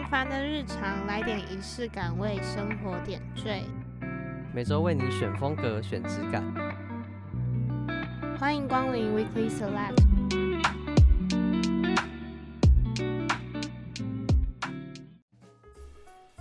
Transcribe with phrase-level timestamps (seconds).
[0.00, 3.62] 平凡的日常，来点仪式感，为生活点缀。
[4.50, 6.42] 每周为你选风格，选质感。
[8.38, 10.02] 欢迎光临 Weekly Select。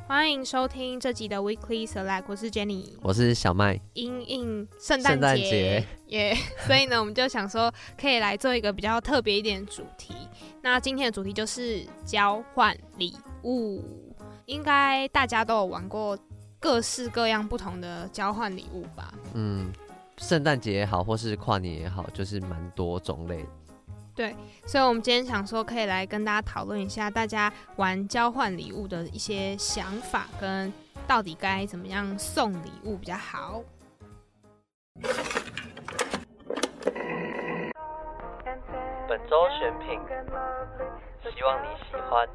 [0.07, 3.77] 欢迎收听这集的 Weekly Select，我是 Jenny，我是小麦。
[3.93, 6.33] 因应圣诞节耶，
[6.65, 10.15] 所以呢，我们就想说可以来做一个比较特别一点的主题。
[10.61, 13.83] 那今天的主题就是交换礼物。
[14.45, 16.17] 应该大家都有玩过
[16.59, 19.13] 各式各样不同的交换礼物吧？
[19.35, 19.71] 嗯，
[20.17, 23.45] 圣诞节也好，或是跨年也好，就是蛮多种类。
[24.15, 30.73] 对，所以，我们今天想说，可以来跟大家讨论一下，大家玩交换礼物的一些想法，跟
[31.07, 33.61] 到底该怎么样送礼物比较好。
[39.07, 39.99] 本周选品，
[41.21, 42.27] 希望你喜欢。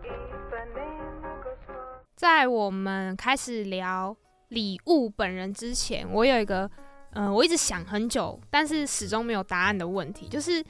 [2.16, 4.16] 在我们开始聊
[4.48, 6.70] 礼物本人之前，我有一个，
[7.12, 10.64] 嗯、呃，我一直想很久，但是始终没有答案的问题，就是。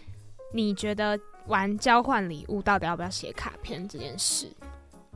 [0.56, 4.46] 你觉得玩交换礼物到底要不要写卡片这件事？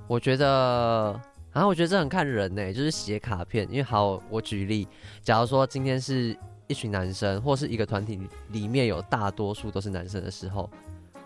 [0.08, 1.12] 我觉得
[1.52, 3.64] 然啊，我觉得这很看人呢，就是写卡片。
[3.70, 4.88] 因为好，我举例，
[5.22, 10.68] 假如说今天是一群男生，或是一个团体里面有大多数都是男生的时候，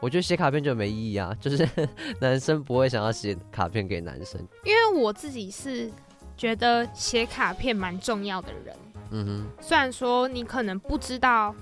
[0.02, 1.34] 我觉得写卡片就没意义啊。
[1.40, 1.66] 就是
[2.20, 4.38] 男生不会想要写卡片给男生。
[4.64, 5.90] 因为我自己是
[6.36, 8.76] 觉得写卡片蛮重要的人。
[9.12, 11.54] 嗯哼，虽然说你可能不知道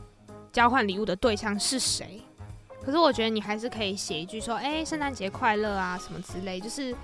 [0.51, 2.21] 交换礼物的对象是谁。
[2.83, 6.59] 可是我觉得你还是可以写一句说，哎、欸，圣诞节快乐啊，什么之类。
[6.59, 6.97] 就是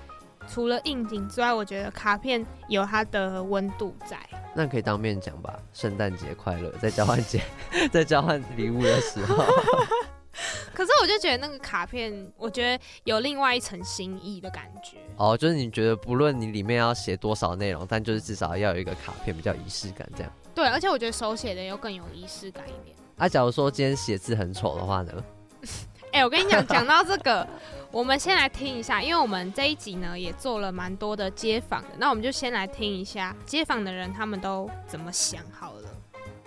[0.49, 4.17] 除了应景之外，我觉得卡片有它的温度在。
[4.55, 7.43] 那可以当面讲吧，圣诞节快乐，在交换节，
[7.93, 9.45] 在交换礼物的时候。
[10.73, 14.97] 可是我就觉得那个卡片，我觉得有另外一层心意的感觉。
[15.17, 20.31] 哦，就是你觉得不论你里面要写多少内容，但就是至少要有一个卡片，比较仪式感这样。
[20.53, 22.95] 对，而且我觉得手写的又更有仪式感一点。
[23.17, 25.23] 啊，假如说今天写字很丑的话呢？
[26.13, 27.45] 哎、欸，我跟你讲，讲到这个，
[27.91, 35.89] 我们先来听一下，因为我们这一集呢也做了蛮多的街访的，那我们就先来听一下街访的人他们都怎么想好了。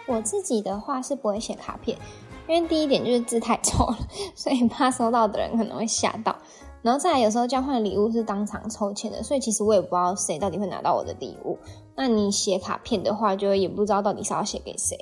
[0.06, 1.96] 我自己的话是不会写卡片，
[2.50, 3.96] 因为第一点就是字太丑了，
[4.34, 6.34] 所以怕收到的人可能会吓到。
[6.82, 11.56] 然后再来，有时候交换礼物是当场抽签的，所以其实我也不知道谁到底会拿到我的礼物。
[11.94, 14.98] 那你写卡片的话，就也不知道到底是要写给谁。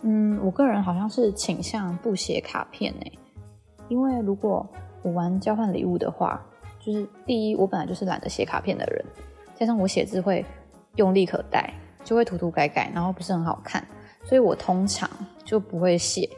[0.00, 3.18] 嗯，我个人好像是倾向不写卡片诶，
[3.88, 4.66] 因为如果
[5.02, 6.44] 我玩交换礼物的话，
[6.84, 9.04] 就是第一，我本来就是懒得写卡片的人，
[9.54, 10.44] 加上我写字会
[10.96, 11.72] 用力可带，
[12.02, 13.86] 就会涂涂改改，然后不是很好看，
[14.24, 15.08] 所以我通常
[15.50, 16.30] 就不会写，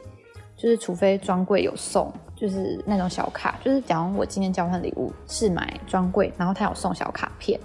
[0.57, 7.61] 就是除非专柜有送，就是那种小卡，就是假如我今天交换礼物是买专柜，然后他有送小卡片，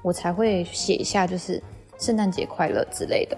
[0.00, 1.60] 我才会写一下，就是
[1.98, 3.36] 圣诞节快乐之类的。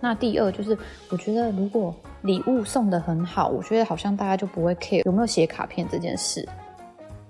[0.00, 0.76] 那第二就是，
[1.08, 6.46] 我觉得如果礼物送得很好，我觉得好像大家就不会 care 有没有写卡片这件事。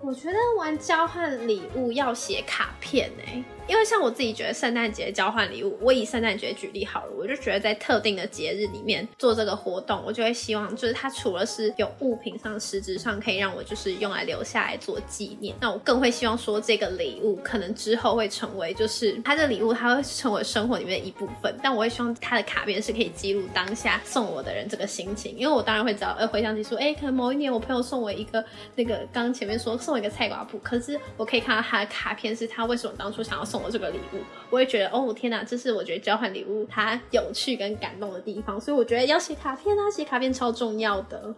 [0.00, 3.44] 我觉得玩交换礼物要写卡片欸。
[3.72, 21.58] 因为像我自己觉得圣诞节交换礼物，我以圣诞节举例好了，我就觉得在特定的节日里面做这个活动，我就会希望就是它除了是有物品上实质上可以让我就是用来留下来做纪念，那我更会希望说这个礼物可能之后会成为就是它的礼物，它会成为生活里面一部分。
[21.62, 28.44] 但我会希望它的卡片是可以记录当下送我的人这个心情，因为我当然会知道，呃，回想起说，哎，可能某一年我朋友送我一个
[28.74, 33.61] 那个刚刚前面说送我一个菜瓜布，可是我可以看到他的卡片是他为什么当初想要送。
[33.62, 34.18] 我这个礼物，
[34.50, 41.34] 我也觉得哦，天哪，这是我觉得交换礼物它有趣跟感动的地方，所以我觉得要写卡片啊，写卡片超重要的。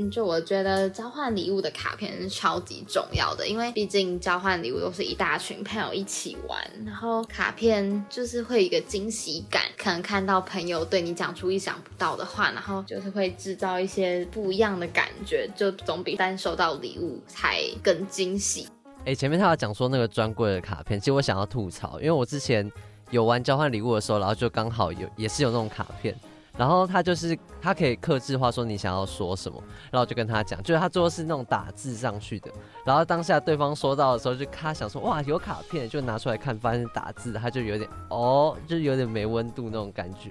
[0.00, 6.56] 嗯，就我觉得交换礼物的卡片是超级重要的，因为毕竟交换礼物都是一大群朋友一起玩，
[6.86, 18.68] 然后卡片就是会有一个惊喜感，可能看到朋友对你讲出意想不到的话，然后就是会制造一些不一样的感觉，就总比单收到礼物才更惊喜。
[19.08, 22.70] 哎、前面他有讲说那个专柜的卡片，其实我想要吐槽，因为我之前
[23.08, 26.14] 有玩交换礼物的时候，然后就刚好有也是有那种卡片，
[26.58, 29.58] 然后他就是他可以克制话说你想要说什么，
[29.90, 32.50] 然后我就跟他讲，就是他最后是那种打字上去的，
[32.84, 40.30] 然后当下对方收到的时候，就他想说哇有卡片，就拿出来看，发现打字，他就有点哦，就有点没温度那种感觉。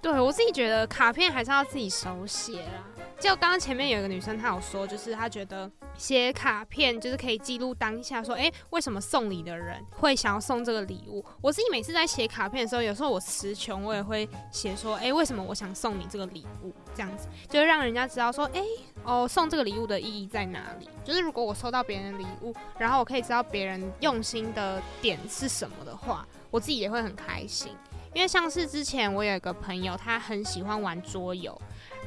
[0.00, 2.93] 对，我自己觉得卡片还是要自己手写啦。
[3.20, 11.24] 就刚刚前面有一个女生，她有说，就是她觉得写卡片就是可以记录当下，说，哎，为什么送礼的人会想要送这个礼物？
[11.40, 16.74] 我自己每次在写卡片的时候，有时候我词穷，我也会写说，哎，为什么我想送你这个礼物？
[16.94, 18.60] 这样子，就是让人家知道说，哎，
[19.04, 20.88] 哦，送这个礼物的意义在哪里？
[21.02, 27.72] 就是如果我收到别人的礼物，然后我可以知道别人用心的点是什么的话，我自己也会很开心。
[28.12, 31.60] 因为像是之前我有一个朋友，他很喜欢玩桌游，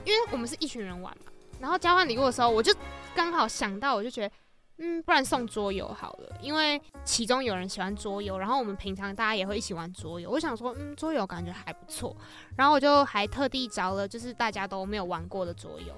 [0.07, 2.73] 因为我们是一群人玩嘛，然后交换礼物的时候，我就
[3.13, 4.33] 刚好想到，我就觉得。
[4.79, 10.29] 嗯，不然送桌游好了，因为其中有人喜欢桌游，然后我们平常大家也会一起玩桌游。
[10.29, 12.15] 我想说，嗯，桌游感觉还不错，
[12.55, 15.91] 然后我就还特地找了就是大家都没有玩过的桌游，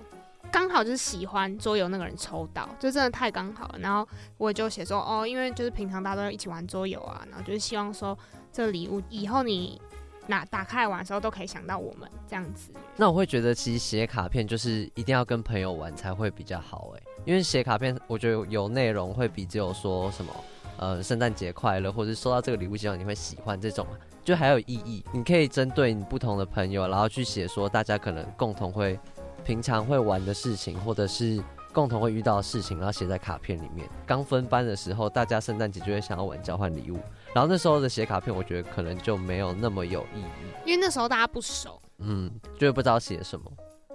[0.50, 3.80] 刚好就是喜欢桌游那个人抽到，就真的太刚好了。
[3.80, 4.08] 然后
[4.38, 8.18] 我就写说，哦，因为就是平常大家都一起玩桌游啊，然后就是希望说
[8.50, 9.82] 这礼物以后你。
[10.30, 12.72] 那打开来玩的时候都可以想到我们这样子。
[12.96, 20.32] 那我会觉得其实写卡片就是一定要跟朋友玩才会比较好哎，因为写卡片我觉得有内容会比只有说什么
[20.78, 23.88] 呃圣诞节快乐或者收到这个礼物希望你会喜欢这种
[24.24, 25.04] 就还有意义。
[25.12, 29.00] 你可以针对你不同的朋友，然后去写说大家可能共同会
[29.44, 31.42] 平常会玩的事情，或者是
[31.74, 33.90] 共同会遇到的事情，然后写在卡片里面。
[34.06, 37.00] 刚分班的时候，大家圣诞节就会想要玩交换礼物。
[37.34, 40.26] 然后那时候的写卡片，我觉得可能就没有那么有意义，
[40.66, 43.52] 因为那时候大家不熟，嗯，就会不知道写什么。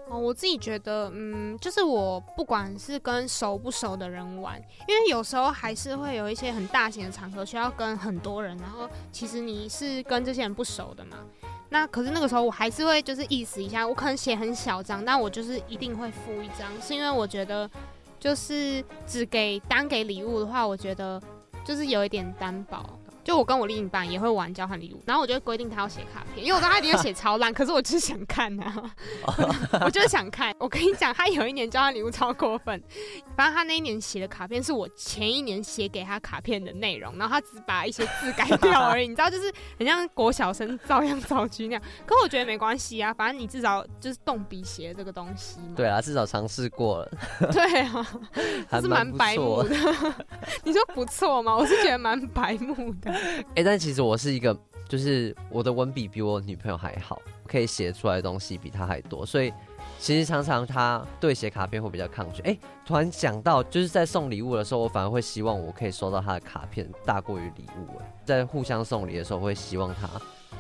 [0.08, 11.16] 哦，我自己觉得，嗯，就是我不管是跟熟不熟的人玩，因为有时候还是会有一些很大型的场合需要跟很多人，然后其实你是跟这些人不熟的嘛，
[11.70, 17.69] 那可是那个时候我还是会就是意思一下，我可能写很小张，但我就是一定会附一张，是因为我觉得
[18.20, 21.20] 就是只给单给礼物的话，我觉得
[21.64, 22.84] 就是有一点单薄。
[23.25, 28.94] 就我跟我另一半也会玩交换礼物，然后我就规定他要写卡片，因为我知道他一定会写超烂，可是我就是想看啊，
[29.85, 30.55] 我就是想看。
[30.59, 32.82] 我跟你讲，他有一年交换礼物超过分，
[33.37, 41.82] 反正他那一年写的卡片是我前一年写给他卡片的内容，然后他只把一些字改掉而已，你知道，就是很像国小生照样造句那样。
[42.06, 45.75] 可我觉得没关系啊，反正你至少就是动笔写这个东西嘛。
[45.77, 47.11] 对啊，至少尝试过了。
[47.53, 48.06] 对啊，
[48.69, 49.75] 还是蛮白目的。
[50.65, 51.56] 你说不错吗？
[51.56, 53.13] 我是觉得蛮白目的。
[53.14, 54.56] 哎、 欸，但其实我是一个，
[54.88, 59.52] 就是我的文笔比我女朋友还好，可以写出来的东西比她还多，所以
[59.99, 62.43] 其实常常她对写卡片会比较抗拒。
[62.43, 67.99] 哎、欸，突然想到，就是在送礼物的时候，我反而会希望我可以收到她的卡片大过于礼物。
[68.00, 70.08] 哎，在互相送礼的时候，我会希望她，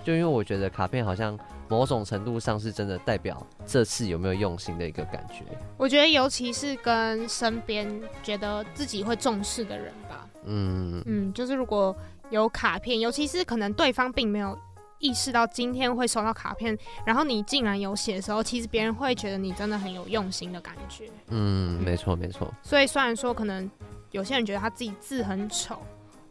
[0.04, 5.44] 就因为我觉得卡片好像某种程度上是真的代表这次有没有用心的一个感觉。
[5.76, 10.28] 我觉得尤其是跟身边觉得自己会重视的人吧。
[10.46, 11.94] 嗯嗯，就是如果。
[12.34, 14.58] 有卡片，尤其是可能对方并没有
[14.98, 21.08] 意识到今天会收到卡片，然后你竟然有写的时候，其实别人会觉得你真的很有用心的感觉。
[21.28, 22.52] 嗯，没错没错。
[22.62, 23.70] 所以虽然说可能
[24.10, 25.80] 有些人觉得他自己字很丑，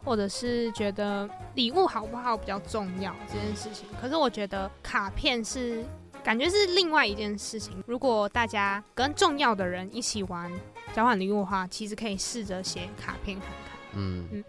[0.04, 5.84] 或者是觉得礼物好不好比较重要这件事情，可是我觉得卡片是
[6.24, 7.84] 感觉是另外一件事情。
[7.86, 10.52] 如果大家跟重要的人一起玩
[10.94, 13.78] 交换礼物的话，其实可以试着写卡片看看。
[13.96, 14.44] 嗯嗯。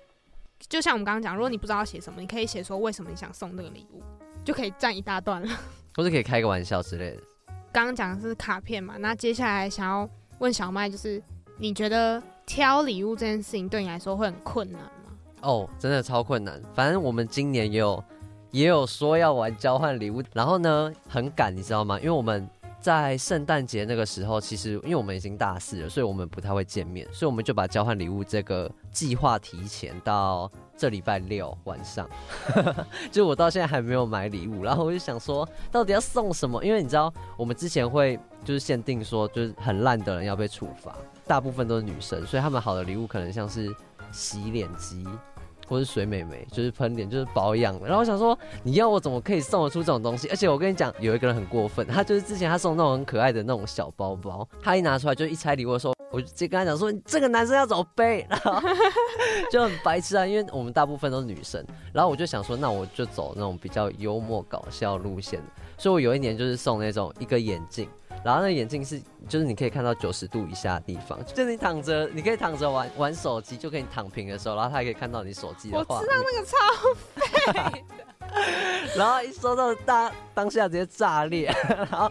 [0.69, 4.03] 就像我们刚刚讲，如果你不知道写什么，你可以写说为什么你想送这个礼物，
[4.45, 5.49] 就可以占一大段了。
[5.95, 7.23] 或是可以开个玩笑之类的。
[7.73, 10.09] 刚刚讲的是卡片嘛，那接下来想要
[10.39, 11.23] 问小麦，就是
[11.59, 14.91] 你觉得挑礼物这件事情对你来说会很困难吗？
[15.43, 16.61] 哦，真的超困难。
[16.75, 18.05] 反正我们今年也有
[18.51, 21.99] 也有说要玩交换礼物，然后呢很赶，你知道吗？
[21.99, 22.49] 因为我们。
[22.85, 32.07] 在圣诞节那个时候，其实因为我们已经大四了，所以我们不太会见面，所以我们就把交换礼物这个计划提前到这礼拜六晚上。
[33.11, 36.63] 就我到现在还没有买礼物，然后我就想说，到底要送什么？
[36.63, 40.95] 因为你知道，我们之前会就是限定说，就是很烂的人要被处罚，
[41.27, 43.75] 大部分都是女生，所以他们好的礼物可能像是
[44.13, 45.07] 洗脸机。
[45.67, 47.79] 或是水美眉，就是喷脸，就是保养。
[47.83, 50.29] 然后我想说，你要我怎么可以送得出这种东西？
[50.29, 58.27] 而且我跟你讲，有一个人很过分，他就是之前他送那种很可爱的那种小包包，他一拿出来就一拆礼物的时候，我就直接跟他讲说，这个男生要怎么背？
[58.31, 58.61] 然后
[59.51, 61.65] 就很白痴啊，因为我们大部分都是女生。
[61.93, 65.43] 然后我就想说，那我就走那种比较幽默搞笑路线。
[65.77, 67.89] 所以我有一年就是送那种一个眼镜。
[68.25, 76.09] 然后那眼镜是，就是你可以看到九十度以下的地方，就是你躺着，你可以躺着玩玩手机，就可以躺平的时候，然后他还可以看到你手机的画面。
[76.09, 77.85] 我知道那个超废。
[78.97, 82.11] 然后一收到当当下直接炸裂， 然后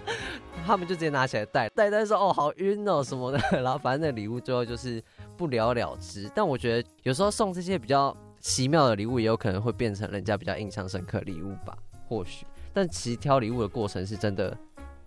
[0.66, 5.04] 他们就直接拿起来戴，戴戴说哦好晕哦什么的， 然后反正那礼物最后就是
[5.36, 6.30] 不了了之。
[6.36, 11.76] 但我觉得有时候送这些比较奇妙的礼物，也有可能会变成人家比较印象深刻的礼物吧，
[12.08, 12.46] 或许。
[12.72, 14.56] 但其实挑礼物的过程是真的。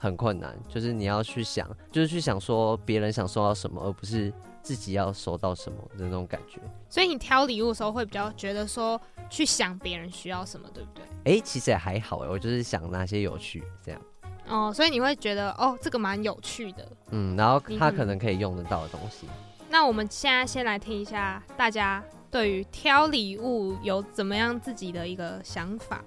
[0.07, 4.33] 很困难，就是你要去想，就是去想说别人想收到什么，而不是
[4.63, 6.61] 自己要收到什么的那种感觉。
[6.89, 11.05] 所以你挑礼物的时候会比较觉得说去想别人需要什么，对不对？
[11.25, 14.01] 哎、欸，其实也还好哎，我就是想那些有趣这样。
[14.49, 16.89] 哦，所以你会觉得哦，这个蛮有趣的。
[17.11, 19.27] 嗯，然后他可能可以用得到的东西。
[19.69, 26.01] 那我们现在先来听一下大家对于挑礼物有怎么样自己的一个想法。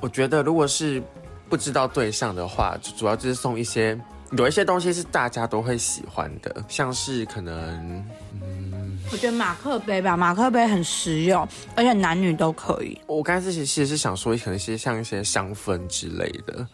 [0.00, 1.02] 我觉得如果是
[1.50, 4.00] 不知道对象的话，主要就是送一些，
[4.38, 7.54] 有一些东西是大家都会喜欢的，像是可能，
[8.40, 12.96] 嗯，我觉得马克杯吧，马克杯很实用，而且男女都可以。
[13.08, 16.64] 我刚才其实是想说，可能一些像一些香氛之类的。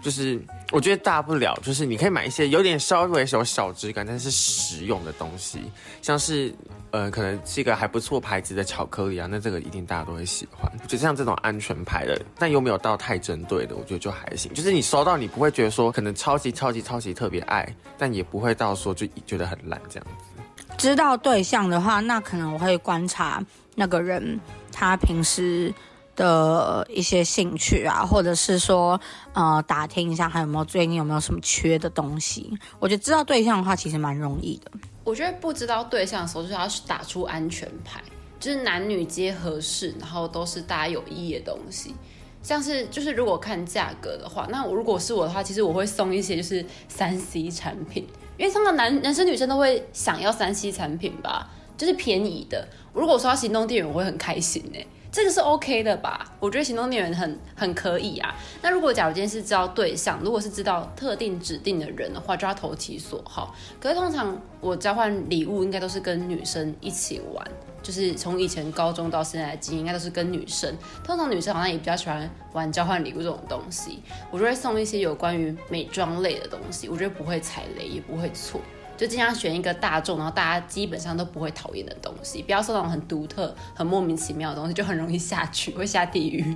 [0.00, 0.40] 就是
[0.70, 5.62] 我觉得大不了，就是你可以买一些有点稍微有小质感，但是实用的东西，
[6.00, 6.54] 像是
[6.90, 10.70] 呃，可能是一个还不错牌子的巧克力啊，那这个一定大家都会喜欢。
[10.88, 14.52] 就像这种安全牌的，但又没有到太针对的，我觉得就还行。
[14.54, 20.42] 就是你收到，你不会觉得说可能超级超级超级特别爱，但也不会到说就觉得很烂这样子。
[20.78, 24.40] 知道对象的话，那可能我会观察那个人
[24.72, 25.72] 他平时。
[26.20, 29.00] 的一些兴趣啊，或者是说，
[29.32, 32.52] 呃，打听一下还有没有最近有没有什么缺的东西。
[32.78, 34.70] 我觉得知道对象的话，其实蛮容易的。
[35.02, 38.02] 我觉得不知道对象的时候，就是要打出安全牌，
[38.38, 41.94] 就是男女皆合适，然后都是大家有意义的东西。
[42.42, 52.68] 像是就是如果看价格的话，那我如果是我的话，其实我会送一些就是三 C 产品，因为通常男男生女生都会想要三 C 产品吧，就是便宜的。
[52.92, 54.86] 如果说行动电源，我会很开心哎。
[55.12, 56.24] 这个是 OK 的吧？
[56.38, 58.34] 我觉得行动电源很很可以啊。
[58.62, 63.54] 那如果假如今天是知道对象，如果是知道特定指定的人的话，就要投其所好。
[63.80, 67.44] 可是通常我交换礼物应该都是跟女生一起玩，
[67.82, 70.72] 就是从以前高中到现在的经验，应该都是跟女生。
[71.02, 74.00] 通常女生好像也比较喜欢玩交换礼物这种东西。
[74.30, 78.60] 我就会送一些有关于美妆类的东西，我觉得不会踩雷，也不会错。
[79.00, 86.54] 就尽量选一个大众，然后大家基本上都不会讨厌的东西，不要说那种很独特、很莫名其妙的东西，就很容易下去，会下地狱。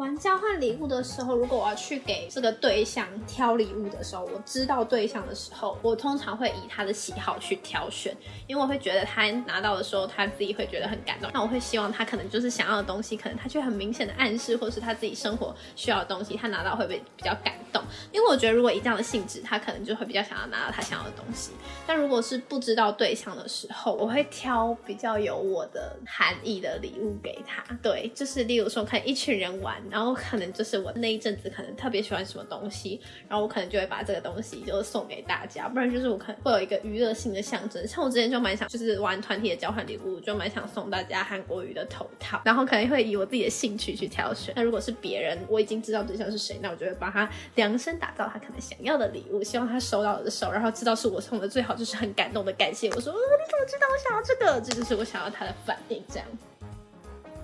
[0.00, 8.16] 玩交换礼物的时候，如果我要去给这个对象挑礼物的时候，我知道对象的时候，我通常会以他的喜好去挑选，
[8.46, 11.30] 因为我会觉得他拿到的时候，他自己会觉得很感动。
[11.34, 17.82] 那我会希望他可能就是想要的东西，可能他却很明显的暗示，或是他自己生活需要的东西，他拿到会不会比较感动？
[18.10, 21.50] 因为我觉得如果以这样的性质，他可能就会比较想要拿到他想要的东西。
[21.86, 27.62] 但如果是不知道对象的时候，我会挑比较有我的含义的礼物给他。
[27.82, 29.78] 对，就是例如说看一群人玩。
[29.90, 37.86] 然后可能就是我那一阵子可能特别喜欢什么东西，然后我可能就会把这个东西就送给大家，不然就是我可能会有一个娱乐性的象征。
[37.86, 44.54] 像我之前就蛮想，就是玩团体的交换礼物，就蛮想送大家韩国瑜的头套，然后可能会以我自己的兴趣去挑选。
[44.56, 54.60] 那如果是别人，我已经知道对象是谁，那我就会帮他量身打造他可能想要的礼物，希望他收到我的手，然后知道是我送的，最好就是很感动的感谢我说，呃，你怎么知道我想要这个？
[54.60, 56.26] 这就是我想要他的反应，这样。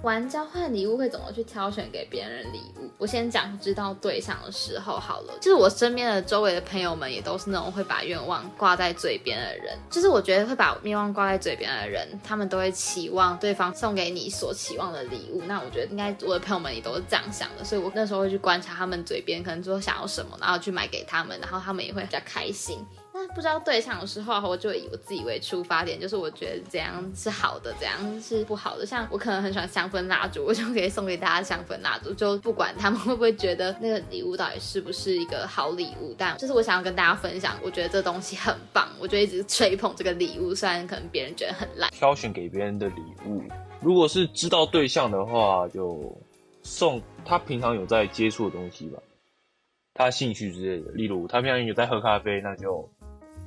[0.07, 2.89] 玩交换礼物会怎么去挑选给别人礼物？
[2.97, 5.35] 我先讲知道对象的时候好了。
[5.41, 9.77] 就是我身边的周围的朋友们也都是那种会把愿望挂在嘴边的人。
[9.91, 15.43] 就是我觉得会把愿望挂在嘴边的人，他们都会期望对方送给你所期望的礼物。
[15.49, 22.87] 那我觉得应该我的朋友们也都是这样想的，所以我那时候会去观察他们嘴边可能说想要什么，然后去买给他们，然后他们也会比较开心。
[23.35, 28.85] 不知道对象的时候，我就以我自己为出发点，就是我觉得怎样是好的，怎样是不好的。
[28.85, 41.91] 像我可能很喜欢香氛蜡烛，我就可以送给大家香氛蜡烛，就不管他们会不会觉得那个礼物到底是不是一个好礼物，但就是我想要跟大家分享，我觉得这东西很棒，我就一直吹捧这个礼物，虽然可能别人觉得很烂。
[41.91, 43.43] 挑选给别人的礼物，
[43.81, 46.17] 如果是知道对象的话，就
[46.63, 48.99] 送他平常有在接触的东西吧，
[49.95, 52.91] 他兴趣之类的，例如他平常有在喝咖啡，那就。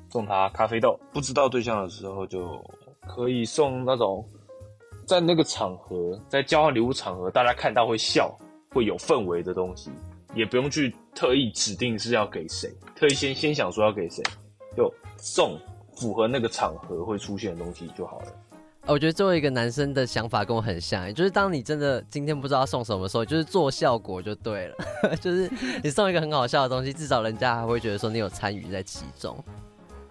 [0.10, 2.64] 送他咖啡豆，不知道对象的时候就
[3.08, 4.26] 可以送那种，
[5.06, 8.36] 在那个场合，在交换礼物场合，大家看到会笑，
[8.72, 9.92] 会有氛围的东西，
[10.34, 14.24] 也不用去特意指定是要给谁，特意先先想说要给谁，
[14.76, 15.60] 就送
[15.96, 18.28] 符合那个场合会出现的东西就好了。
[18.88, 24.76] 我觉得作为一个男生的想法跟我很像，就是当你真的今天不知道送什么时候，就是做效果就对了，
[25.22, 25.48] 就是
[25.84, 29.38] 你送一个很好笑的东西，至少人家还会觉得说你有参与在其中。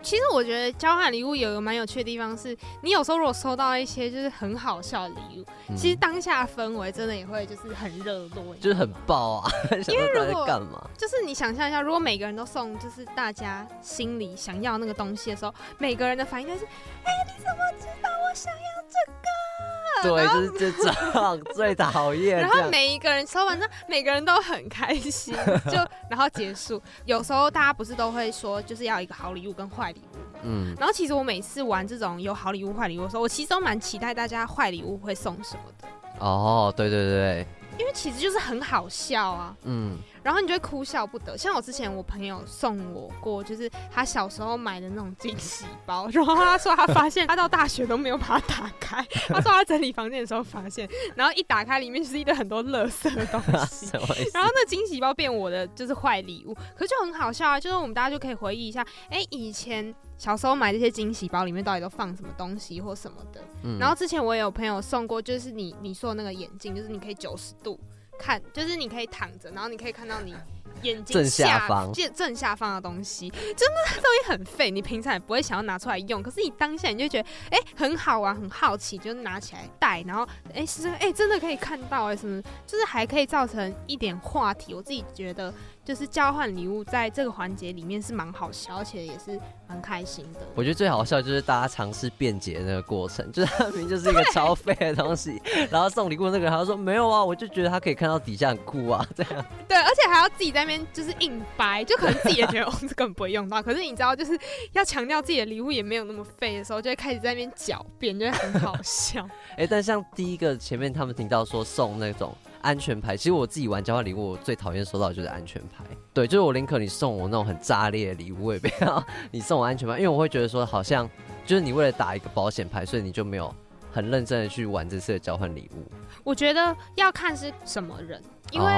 [0.02, 9.50] 其实我觉得交换礼物有一个蛮有趣的地方是，你有时候如果收到一些就是很好笑的礼物，嗯、其实当下氛围真的也会就是很热络，就是很爆啊！
[9.88, 10.88] 因为如果干嘛？
[10.96, 19.77] 就是你想象一下，如果每个人都送就是大家心里想要那个东西的时候，每个人的反应就是：哎，你怎么知道我想要这个？
[20.02, 22.38] 对，就是这种 最讨厌。
[22.38, 25.34] 然后每一个人抽完之后，每个人都很开心，
[25.70, 25.76] 就
[26.08, 26.80] 然后结束。
[27.04, 30.18] 有时候大家不是都会说，就是要一个好礼物跟坏礼物。
[30.44, 30.74] 嗯。
[30.78, 35.88] 然后其实我每次玩这种有好礼物、坏礼物的时候，我其实都蛮期待大家坏礼物会送什么的。
[36.20, 37.46] 哦，对对对，
[37.78, 41.38] 因为其实就是很好笑啊，嗯，然后你就会哭笑不得。
[41.38, 53.86] 像我之前我朋友送我过，就是他小时候买的那种惊喜包，然后他说他发现他到大学都没有把它打开， 他说他整理房间的时候发现，然后一打开里面就是一堆很多垃圾的东西，
[54.34, 63.40] 然后那惊喜包变我的就是坏礼物，可是就很好笑啊，就是我们大家就可以回忆一下，哎、欸，以前小时候买这些惊喜包里面到底都放什么东西或什么的。
[63.62, 67.78] 嗯、然后之前我也有朋友送过，就是你你说的那个眼镜，就是你可以九十度
[68.18, 70.34] 看，就是你可以躺着，然后你可以看到你
[70.82, 85.54] 眼睛正下方正下方的东西，真的东西很废，你平常也不会想要拿出来用，可是你当下你就觉得哎、欸、很好玩，很好奇，就拿起来戴，然后哎是哎真的可以看到哎什么，就是还可以造成一点话题，我自己觉得。
[85.88, 90.40] 就是交换礼物，在这个环节里面是蛮好笑，而且也是蛮开心的。
[90.54, 95.40] 我觉得最好笑就是大家尝试辩解的那个过程，就是他明明就是一个超废的东西，
[95.70, 99.46] 然后送礼物那个人他说没有啊，我就觉得他可以看到底下很酷啊，这样。
[99.66, 103.62] 对，而且还要自己在那边就是硬掰，就可能自己也觉得 哦，这根本不会用到。
[103.62, 104.38] 可是你知道，就是
[104.72, 109.26] 要强调自己的礼物也没有那么废的时候，就会开始在那边狡辩，就会很好笑。
[109.56, 112.36] 哎、欸，但像第一个前面他们听到说送那种。
[112.62, 115.84] 安全牌，其实我自己玩交换礼物，我最讨厌收到的就是安全牌。
[116.12, 121.08] 对，就是我宁可你送我那种很炸裂的礼物，我也不要你送我安全牌，因为我会觉得说好像
[121.46, 123.54] 就是你为了打一个保险牌，所以你就没有
[123.92, 125.84] 很认真的去玩这次的交换礼物。
[126.24, 128.68] 我觉得要看是什么人，因为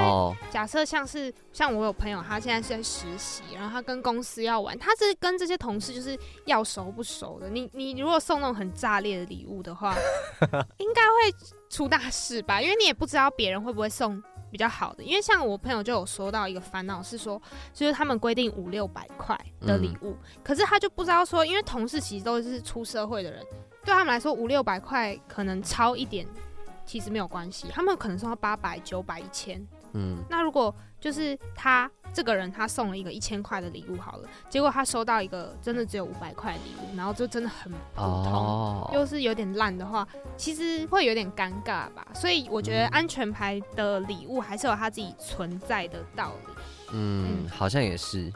[0.49, 7.49] 假设像是像我有朋友，他现在是在实习，然后他跟公司要玩，他是跟这些同事就是要熟不熟的。
[7.49, 9.95] 你你如果送那种很炸裂的礼物的话，
[10.77, 11.57] 应该会。
[11.71, 15.01] 出大事吧，因为你也不知道别人会不会送比较好的。
[15.01, 17.41] 因为像我朋友就有说到一个烦恼是说，
[17.73, 23.41] 就是他们规定五六百块的礼物，可是他就不知道说，因为同事其实都是出社会的人，
[23.85, 26.27] 对他们来说五六百块可能超一点，
[26.85, 29.65] 其实没有关系，他们可能送到八百、九百、一千。
[29.93, 42.05] 嗯，那如果就是他这个人他送了一个一千块的礼物好了，结果他收到一个真的只有五百块的礼物，然后就真的很普通，哦、又是有点烂的话，其实会有点尴尬吧。
[42.13, 46.53] 所以我觉得安全牌的礼物还是有它自己存在的道理。
[46.93, 48.31] 嗯，嗯好像也是。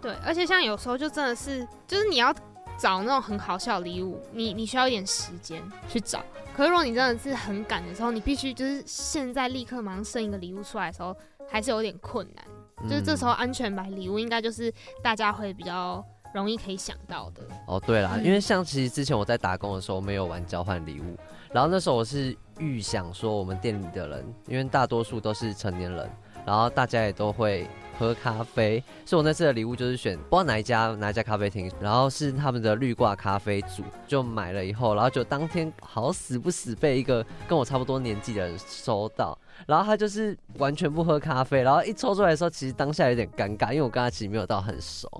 [0.00, 2.32] 对，而且像有时候就真的是，就是你要
[2.78, 6.22] 找那种很好笑的礼物，你你需要一点时间去找。
[6.54, 11.14] 可是如果你真的是很赶的时候，你必须就是现在立刻马上生一个礼物出来的时候，
[11.48, 12.44] 还是有点困难。
[12.82, 17.42] 嗯、就是这时候安全牌礼物应该就是大家会比较容易可以想到的。
[17.66, 21.16] 哦，对啦，嗯、因为像其实之前我在打工的时候没有玩交换礼物，
[21.52, 26.10] 然后那时候我是预想说我们店里的人，因为大多数都是成年人，
[26.46, 27.68] 然后大家也都会。
[27.98, 45.10] 喝咖啡，所以我那次的礼物就是选不知道哪一家哪一家咖啡厅，然后是他们的绿挂咖啡组，就买了以后，然后就当天好死不死被一个跟我差不多年纪的人收到，然后他就是完全不喝咖啡，然后一抽出来的时候，其实当下有点尴尬，因为我跟他其实没有到很熟。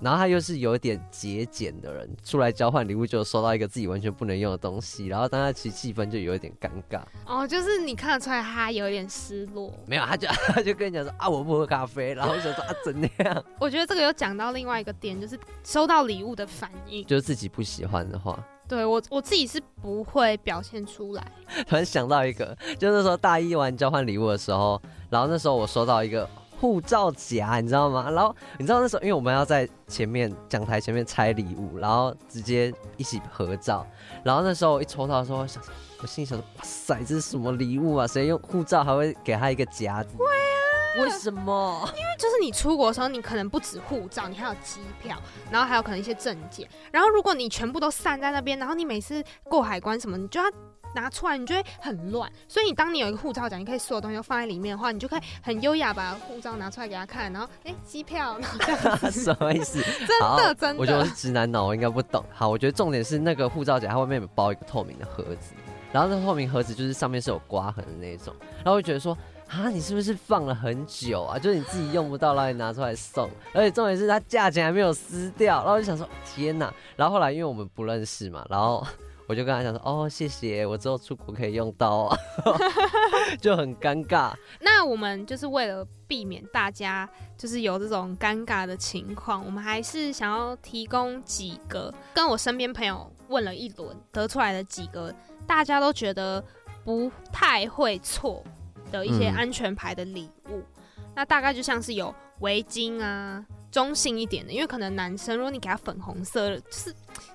[0.00, 7.02] 然后他又是有点节俭的人，出来交换礼物就收到一个自己完全不能用的东西，然后当他其实气氛就有一点尴尬。
[7.26, 9.72] 哦，就是你看得出来他有点失落。
[9.86, 13.44] 没有，他就 他就跟你讲说啊，我不喝咖啡，然后我想说啊，怎样？
[13.60, 21.32] 我觉得这个有讲到另外一个点，就是收到礼物的反应，就是自己不喜欢的话，对我我自己是不会表现出来。
[21.68, 26.26] 突然想到一个，就那时候大一玩交换礼物的时候，然后那时候我收到一个。
[26.60, 28.10] 护照夹，你知道吗？
[28.10, 33.86] 然后你知道那时候，因为我们要在前面讲台前面拆礼物，然后直接一起合照。
[34.22, 35.62] 然后那时候我一抽到的时候，我想，
[36.02, 38.06] 我心里想说，哇塞，这是什么礼物啊？
[38.06, 40.14] 谁用护照还会给他一个夹子？
[40.18, 41.02] 会啊？
[41.02, 41.88] 为什么？
[41.96, 45.16] 因为就是你出国的时候，你可能不止护照，你还有机票，
[45.50, 46.68] 然后还有可能一些证件。
[46.92, 50.46] 然后如果你全部都散在那边，然后你每次过海关什么，你就要。
[50.94, 52.30] 拿出来，你就会很乱。
[52.48, 59.82] 所以你当你有一个护照夹，你可以所有东西都放在里面的话，你就可以很优雅把护照拿出来给他看，然后哎，机票，然后这 样什么意思？
[60.06, 62.24] 真的真的，我觉得我是直男脑，我应该不懂。
[62.32, 65.52] 好，我觉得重点是那个护照夹，它外面有包一个透明的盒子，
[65.92, 69.16] 然后那个透明盒子就是上面是有刮痕的那种，然后我就觉得说
[69.48, 71.38] 啊，你是不是放了很久啊？
[71.38, 76.72] 就是你自己用不到，然后你拿出来送，而且重点是它价钱还没有撕掉，然后我就想说天哪！
[76.96, 78.86] 然后后来因为我们不认识嘛，然后。
[79.30, 82.18] 我就跟他讲说，哦，谢谢，我之后出国可以用到啊，
[83.40, 84.34] 就很尴尬。
[84.60, 95.14] 那我们就是为了避免大家就是有这种尴尬的情况，我们还是想要提供几个跟我身边朋友问了一轮得出来的几个
[95.46, 96.44] 大家都觉得
[96.84, 98.42] 不太会错
[98.90, 100.56] 的一些安全牌的礼物。
[100.56, 106.90] 嗯、那大概就像是有围巾啊、中性一点的，因为可能男生如果你给他粉红色的，就是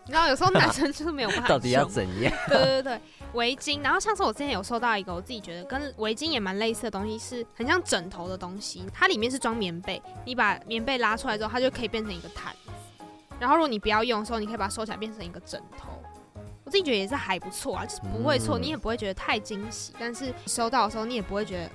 [0.05, 1.47] 你知道有时候男生就是没有办法。
[1.49, 2.33] 到底要怎样？
[2.47, 3.01] 对对对，
[3.33, 3.81] 围巾。
[3.81, 12.71] 然后上次我之前有收到一个，我自己觉得跟围巾也蛮类似的东西，是很像枕头的东西，它里面是装棉被，你把棉被拉出来之后，它就可以变成一个毯子。
[13.39, 15.89] 然后如果你不要用的时候，你可以把它收起来变成一个枕头。
[16.65, 21.69] 我自己觉得也是还不错啊，就是不会错，嗯、你也不会觉得太惊喜，但是收到的时候你也不会觉得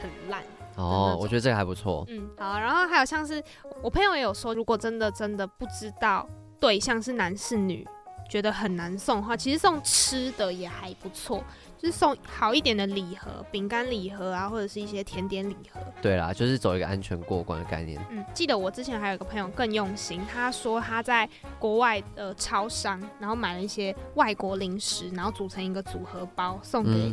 [0.00, 0.42] 很烂。
[0.76, 2.04] 哦，我觉得这个还不错。
[2.08, 3.42] 嗯，好，然后还有像是
[3.82, 6.28] 我朋友也有说，如果真的真的不知道
[6.60, 7.86] 对象是男是女，
[8.28, 11.42] 觉得很难送的话，其实送吃的也还不错。
[11.78, 15.80] 就是送好一点的礼盒，饼干礼盒啊，或者是一些甜点礼盒。
[16.00, 18.00] 对啦，就是走一个安全过关的概念。
[18.10, 27.12] 嗯，记得我之前还有一个朋友更用心，他说他在国外的超商，然后买了一些外国零食，然后组成一个组合包送给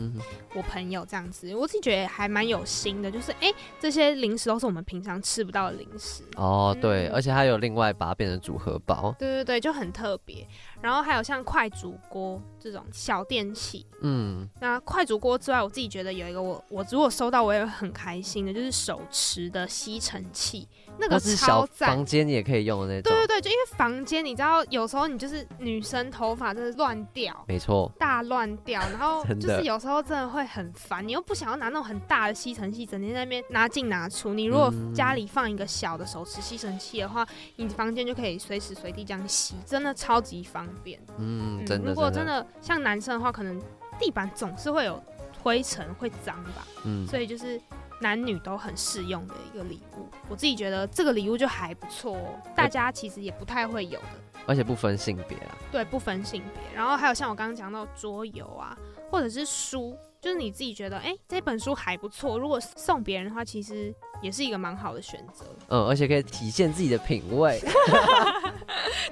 [0.56, 3.12] 我朋友，这样子，嗯、我自己觉得还蛮有心的。
[3.12, 6.24] 就是哎、欸，这些零食都是我们平常吃不到的零食。
[6.36, 9.14] 哦，对，嗯、而且他有另外把它变成组合包。
[9.20, 10.48] 对对对，就很特别。
[10.82, 20.66] 然后还有像快煮锅这种小电器，嗯，那快煮锅之外，我自己觉得有一个我我如果收到我也会很开心的，就是手持的吸尘器。
[21.00, 23.12] 那个超赞，房间也可以用的那种。
[23.12, 34.36] 对对对，就因为房间，你知道，有时候你就是女生头发真的乱掉，没错，大乱掉，然后 就是有时候真的会很烦，你又不想要拿那种很大的吸尘器，整天在那边拿进拿出。
[34.36, 41.00] 你如果家里放一个小的手持吸尘器的话，你房间就可以随时随地这样吸，真的超级方便。
[41.18, 41.90] 嗯，真的。
[41.90, 43.60] 如果真的像男生的话，可能
[44.00, 45.02] 地板总是会有
[45.42, 46.68] 灰尘，会脏吧。
[46.86, 47.60] 嗯，所以就是。
[48.02, 55.58] 男女都很适用的一个礼物，我自己觉得这个礼物就还不错哦，大家其实也不太会有的，而且不分性别啊。
[55.72, 56.76] 对，不分性别。
[56.76, 58.78] 然后还有像我刚刚讲到桌游啊，
[59.10, 65.44] 或者是书，就是你自己觉得，哎，这本书还不错，如果送别人的话，其实也是一个蛮好的选择。
[65.68, 67.60] 嗯，而且可以体现自己的品味。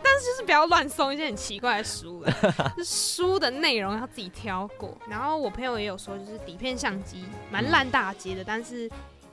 [0.02, 2.34] 但是就是不要乱送一些很奇怪的书了，
[2.86, 4.98] 书的内容要自己挑过。
[5.10, 8.90] 然后我朋友也有说，就是底片相机蛮烂大街的，但是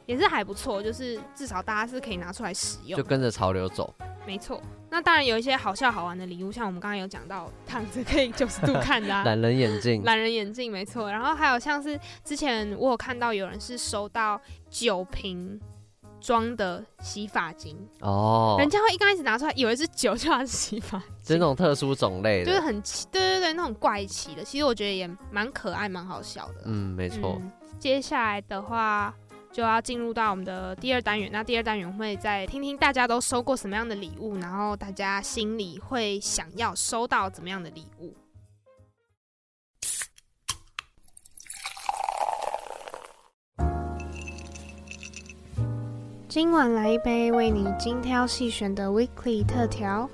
[0.08, 3.94] 也是还不错，就是至少大家是可以拿出来使用，就跟着潮流走。
[4.26, 11.10] 没错，那当然有一些好笑好玩的礼物，像我们刚刚有讲到躺着可以九十度 看的懒人眼镜，懒人眼镜没错。
[11.12, 14.40] 然后还有像是之前我有看到有人是收到
[14.70, 15.60] 酒瓶。
[16.20, 26.62] 装的洗发精哦，人家会一刚开始拿出来以为是酒，就它是洗发精，这种特殊种类的，就是很奇，对对对，那种怪奇的，其实我觉得也蛮可爱，蛮好笑的。
[26.64, 27.52] 嗯，没错、嗯。
[27.78, 29.14] 接下来的话
[29.50, 38.14] 就要进入到我们的第二单元，那第二单元会再听听大家都收过什么样的礼物，然后大家心里会想要收到怎么样的礼物。
[46.28, 50.08] 今晚来一杯为你精挑细选的 Weekly 特调。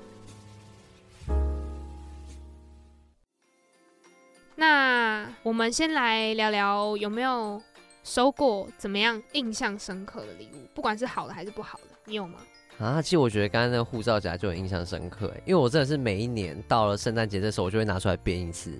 [4.55, 7.61] 那我们先来聊聊有没有
[8.05, 12.37] 收过怎么样印象深刻的礼物，不管是好的还是不好的，你有吗？
[12.77, 18.79] 啊，其实我觉得刚刚那个护照夹就很印象深刻，因为我真的是每一年到了圣诞节的时候，我就会拿出来编一次，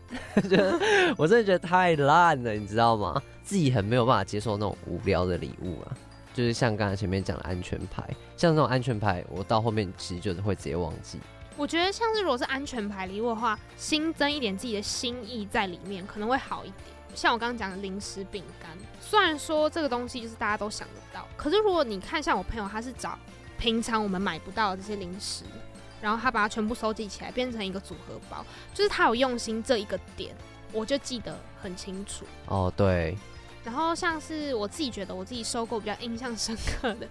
[1.18, 3.20] 我真的觉得太烂了，你知道吗？
[3.42, 5.98] 自己很没有办法接受那种无聊的礼物啊。
[6.32, 8.04] 就是像刚才前面讲的安全牌，
[8.38, 11.20] 像这种安全牌，我到后面其实就是会直接忘记。
[11.58, 16.95] 我觉得像是如果是安全牌礼物的话，新增一点自己的心意在里面，可能会好一点。
[17.16, 23.18] 像我刚刚讲的零食饼干，虽然说这个东西就是大家都想得到，可是如果你看像我朋友，他是找
[23.58, 25.46] 平常我们买不到的这些零食，
[26.02, 30.36] 然后他把它全部收集起来，变成一个组合包，就是他有用心这一个点，
[30.72, 32.26] 我就记得很清楚。
[32.48, 33.18] 哦，对。
[33.64, 37.08] 然后像是我自己觉得我自己收购比较印象深刻的，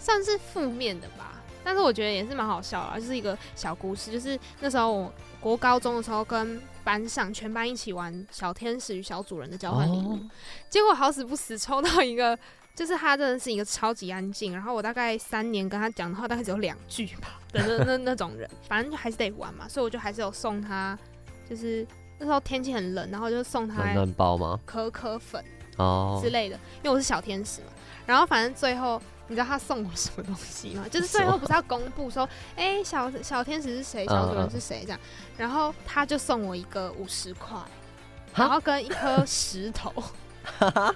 [0.00, 10.20] 算是负面的吧，但是我觉得也是蛮好笑啊，就是一个小故事，就是那时候我国高中的时候跟班上全班一起玩小天使与小主人的交换礼物，哦、
[10.68, 12.38] 结果好死不死抽到一个，
[12.74, 20.98] 就是他真的是一个超级安静，然后我大概三年跟他讲的话大概只有两句吧 的那那那种人，反正就还是得玩嘛，所以我就还是有送他，
[21.48, 21.86] 就是
[22.18, 24.58] 那时候天气很冷，然后就送他暖暖包吗？
[24.64, 25.44] 可可粉。
[25.76, 27.68] 哦之类的，因为我是小天使嘛，
[28.04, 30.86] 然后反正最后你知道他送我什么东西吗？
[30.90, 34.98] 就是最后不是要公布说，哎、欸，小小天使是谁，小主人是谁这样，
[35.36, 37.56] 然后他就送我一个五十块，
[38.34, 39.92] 然后跟一颗石头。
[40.58, 40.94] 哈哈，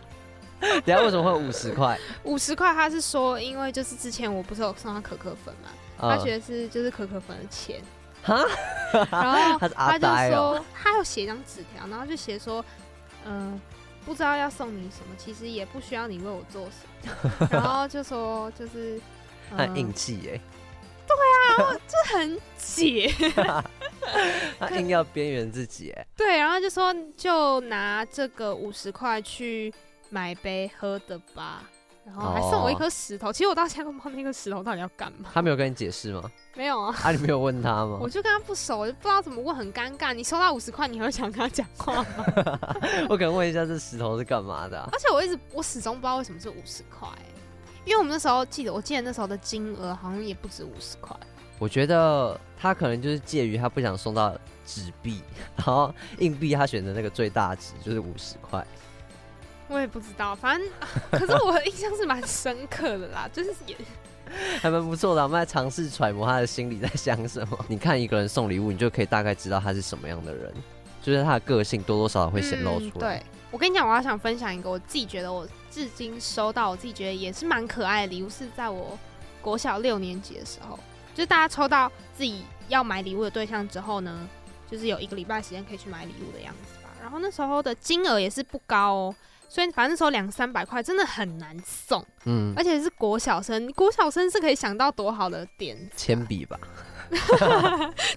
[0.61, 1.99] 等下为什么会五十块？
[2.25, 5.69] 五十块他是说，因为就是之前我不是有送他可可粉嘛，
[5.99, 7.83] 他觉得是就是可可粉的钱。
[8.23, 8.43] 哈，
[9.11, 12.65] 然后 他就说他要写一张纸条，然后就写说，
[13.27, 13.61] 嗯、呃。
[14.05, 17.09] 不知道要送你什么，其实也不需要你为我做什
[17.41, 19.01] 么， 然后就说就是
[19.57, 20.41] 很硬气耶。
[21.59, 23.13] 然后就很解，
[24.59, 29.73] 他硬要边缘自己，哎，对，然后就说就拿这个五十块去
[30.09, 31.65] 买杯喝的吧。
[32.05, 35.31] 然后还送我一颗石头，其实我到现在都不知道那个石头到底要干嘛。
[35.33, 36.31] 他没有跟你解释吗？
[36.57, 36.95] 没有啊。
[37.03, 37.99] 啊，你没有问他吗？
[38.01, 40.13] 我就跟他不熟，我就不知道怎么问，很尴尬。
[40.13, 42.59] 你收到五十块，你会想跟他讲话吗？
[43.09, 44.81] 我可能问一下这石头是干嘛的。
[44.93, 47.09] 而且我一直我始终不知道为什么是五十块，
[47.85, 51.17] 因为我们那时候记得，我记得那时候的金额好像也不止五十块。
[51.59, 54.37] 我觉得他可能就是介于他不想送到
[54.67, 55.23] 纸币，
[55.57, 58.67] 然后硬币他选择那个最大值就是五十块。
[59.73, 60.69] 我也不知道，反正
[61.11, 63.77] 可是我的印象是蛮深刻的啦，就是 也
[64.61, 65.23] 还蛮不错的。
[65.23, 67.59] 我们在尝试揣摩他的心里在想什么。
[67.69, 70.53] 你看一个人送礼物，你就可以大概知道他是什么样的人，
[71.03, 72.91] 就是他的个性多多少少会显露出来。
[72.95, 78.99] 嗯、对，我跟你讲，我要想分享一个我自己觉得我至今收到我自己觉得也是蛮可爱的礼物，是在我
[79.43, 80.79] 国小六年级的时候，
[81.15, 84.29] 就是大家抽到自己要买礼物的对象之后呢，
[84.71, 86.89] 就是有一个礼拜时间可以去买礼物的样子吧。
[87.03, 89.15] 然后那时候的金额也是不高哦。
[89.53, 96.59] 所以反正说两三百块真的很难送，嗯，而且是国小生，国小生是可以想到多好的点，铅笔吧，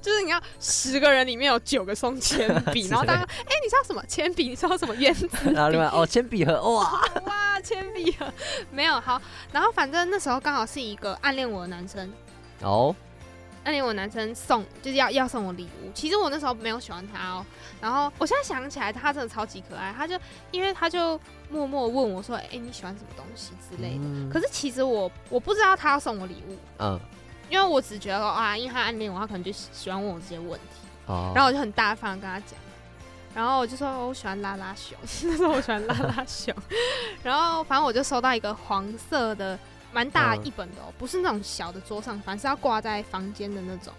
[0.02, 4.48] 就是你要十个人里面有九个送铅笔， 然后大家哎、欸，你知道什么铅笔？
[4.48, 5.28] 你知道什么原子？
[5.52, 7.02] 然后另外哦，铅笔盒哇。
[7.26, 8.32] 哇，铅笔盒。
[8.72, 9.22] 没有好，
[9.52, 12.10] 然后反正那时候刚好是一个暗恋我的男生。
[12.62, 12.96] 哦。
[13.66, 17.44] 那年我男生送就是要要送我礼物，其实我那时候没有喜欢他哦。
[17.82, 19.92] 然后我现在想起来，他真的超级可爱。
[19.98, 20.16] 他就
[20.52, 27.00] 因为他就默默问我说：“哎、欸，你喜欢什么东西之类的？”嗯、可是其实我我不知道他要送我礼物，嗯，
[27.50, 30.88] 因为我只觉得说啊，因为他暗恋我，他可能就喜欢问我这些问题。
[31.08, 32.60] 哦，然后我就很大方跟他讲，
[33.34, 34.96] 然后我就说我喜欢拉拉熊，
[35.28, 36.54] 那时候我喜欢拉拉熊。
[37.24, 39.58] 然后反正我就收到一个黄色的。
[39.96, 43.94] 蛮大一本的哦，不是那种小的桌上，反正是要挂在房间的那种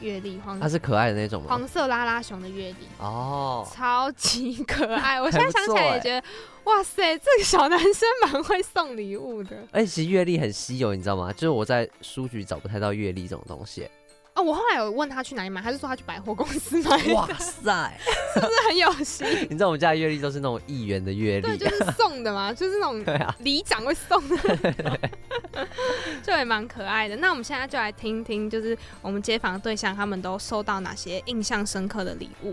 [0.00, 0.40] 月历。
[0.42, 1.48] 黄它是可爱的那种吗？
[1.50, 5.20] 黄色拉拉熊的月历哦，超级可爱。
[5.20, 6.26] 我 现在想起来也觉得，
[6.64, 9.54] 哇塞，这个小男生蛮会送礼物的。
[9.70, 11.30] 而且其实月历很稀有，你知道吗？
[11.34, 13.86] 就是我在书局找不太到月历这种东西。
[14.34, 17.14] 哦，我后来有问他去哪里买，他是说他去百货公司买。
[17.14, 18.00] 哇塞，
[18.34, 19.26] 是不是很有心？
[19.42, 24.36] 你知道我们家的月历都是那种一元的月历，对，就是送的嘛，就是那种里长会送的，
[26.20, 27.14] 就也蛮可爱的。
[27.16, 32.52] 那我们现在就来听听，就是我们街坊对象他们都收到哪些印象深刻的礼物。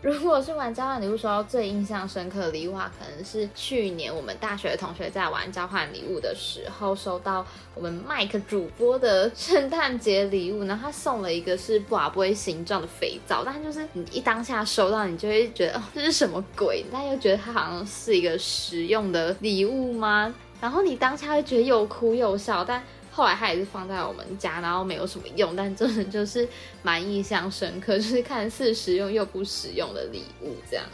[0.02, 16.82] 如果是玩交换礼物，收到最印象深刻的礼物啊，可能是去年我们大学的同学在玩交换礼物的时候，收到我们麦克主播的圣诞节礼物，然后他送了一个是布瓦杯形状的肥皂，但就是你一当下收到，你就会觉得哦，这是什么鬼？
[16.90, 20.34] 但又觉得它好像是一个实用的礼物吗？
[20.62, 22.82] 然后你当下会觉得又哭又笑，但。
[23.10, 26.48] 后来它也是放在我们家，然后没有什么用，但真的就是
[26.82, 30.84] 蛮印象深刻，就是看似实用又不实用的礼物这样。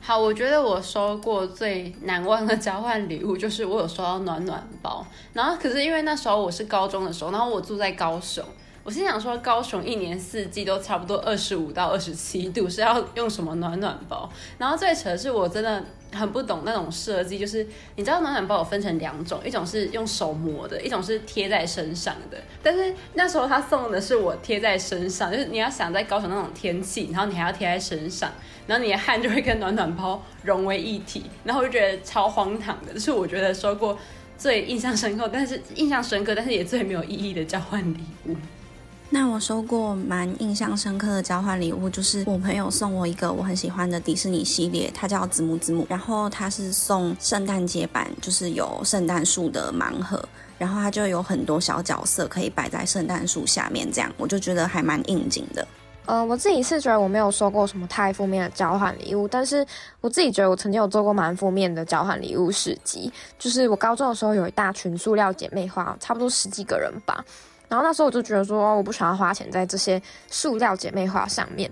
[0.00, 8.44] 好，我觉得我收过最难忘的交换礼物就是我有收到暖暖包，然后可是因为那时候我是高中的时候，然后我住在高雄。
[8.88, 14.26] 我心想说，高雄一年四季都差不多二十五到二十七度，是要用什么暖暖包？
[14.56, 22.38] 然后最扯的是，我真的很不懂那种设计，就是你知道暖暖包有分成两种，一种是用手磨的，一种是贴在身上的。
[22.62, 28.32] 但是那时候他送的是我贴在身上，就是你要想在高雄那种天气，然后你还要贴在身上，
[28.66, 32.94] 然后你的汗就会跟暖暖包融为一体，然后我就觉得超荒唐的。
[32.94, 33.98] 就是我觉得收过
[34.38, 38.34] 最印象深刻，但是印象深刻，但是也最没有意义的交换礼物。
[39.10, 50.22] 那我收过蛮印象深刻的交换礼物，就是我朋友送我一个我很喜欢的迪士尼系列，它叫子母子母，然后它是送圣诞节版，就是有圣诞树的盲盒，
[50.58, 55.66] 然后它就有很多小角色可以摆在圣诞树下面，这样我就觉得还蛮应景的。
[56.04, 59.66] 呃，我自己是觉得我没有收过什么太负面的交换礼物，但是
[60.02, 67.24] 我自己觉得我曾经有做过蛮负面的交换礼物事迹，就是我高中的时候有一大群塑料姐妹花，差不多十几个人吧。
[67.68, 70.00] 然后那时候我就觉得说，我不想要花钱在这些
[70.30, 71.70] 塑料姐妹花上面，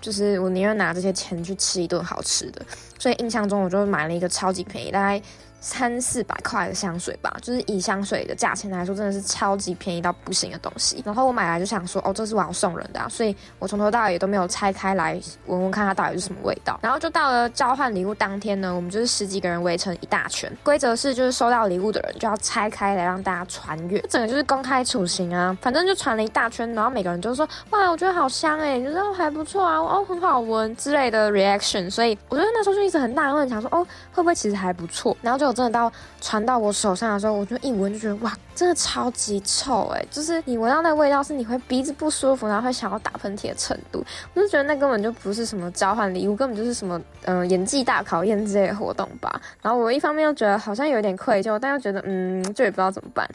[0.00, 2.64] 就是我宁愿拿这些钱去吃一顿好吃的。
[2.98, 5.20] 所以印象中我就买了一个超级便宜，大概
[5.64, 11.02] 三四百块的香水吧，就是以香水的价钱来说，真的是超级便宜到不行的东西。
[11.06, 16.78] 然后我买来就想说，哦，这是我要送人的啊，所以我从头到尾都没有拆开来闻闻看它到底是什么味道。
[16.82, 25.56] 然后就到了交换礼物当天呢，我们就是十几个人围成一大圈，规则是就是收到礼物的人就要拆开来让大家传阅，整个就是公开处刑啊。
[25.62, 31.90] 反正就传了一大圈，然后每个人就说，哇，我觉得好香哎，觉得还不错啊，哦，很好闻之类的 reaction。
[31.90, 35.16] 所以我觉得那时候就一直很纳闷，想说，哦，会不会其实还不错？
[35.22, 35.53] 然后就。
[35.54, 35.90] 真的到
[36.20, 40.04] 传到我手上的时候，我就一闻就觉得哇，真的超级臭哎！
[40.10, 44.04] 就是你闻到那个味道，是你会鼻子不舒服，然后会想要打喷嚏的程度。
[44.34, 49.40] 我就觉得那根本就不是什么交换礼物，根本就是什么嗯、演技大考验之类的活动吧。
[49.62, 53.28] 然后我一方面又觉得好像有点愧疚，但又觉得嗯，就也不知道怎么办。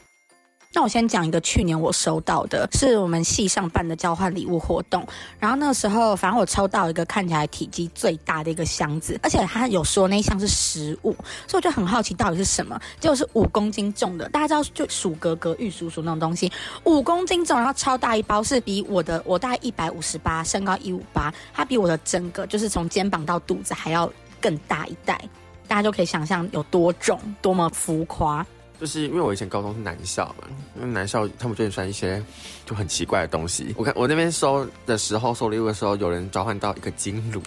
[0.71, 5.03] 那我先讲一个去年我收到的，是我们系上办的交换礼物活动。
[5.39, 11.11] 然后那时候，反正我抽到一个看起来体积最大的一个箱子，而且他有说那一箱是食物，
[11.47, 12.79] 所以我就很好奇到底是什么。
[12.99, 16.51] 结果是五公斤重的，大家知道就鼠格格、玉蜀黍那种东西，
[16.83, 24.07] 五公斤重，然后超大一包，是比我的我大概一百五十八，身高一五八，它比我的整个就是从肩膀到肚子还要
[24.39, 25.19] 更大一袋，
[25.67, 28.45] 大家就可以想象有多重，多么浮夸。
[28.79, 32.23] 就是因为我以前高中是男校嘛，因为男校他们就会穿一些
[32.65, 33.73] 就很奇怪的东西。
[33.77, 37.41] 我看我那边收的时候，收礼物的时候，有人召唤到一个金炉，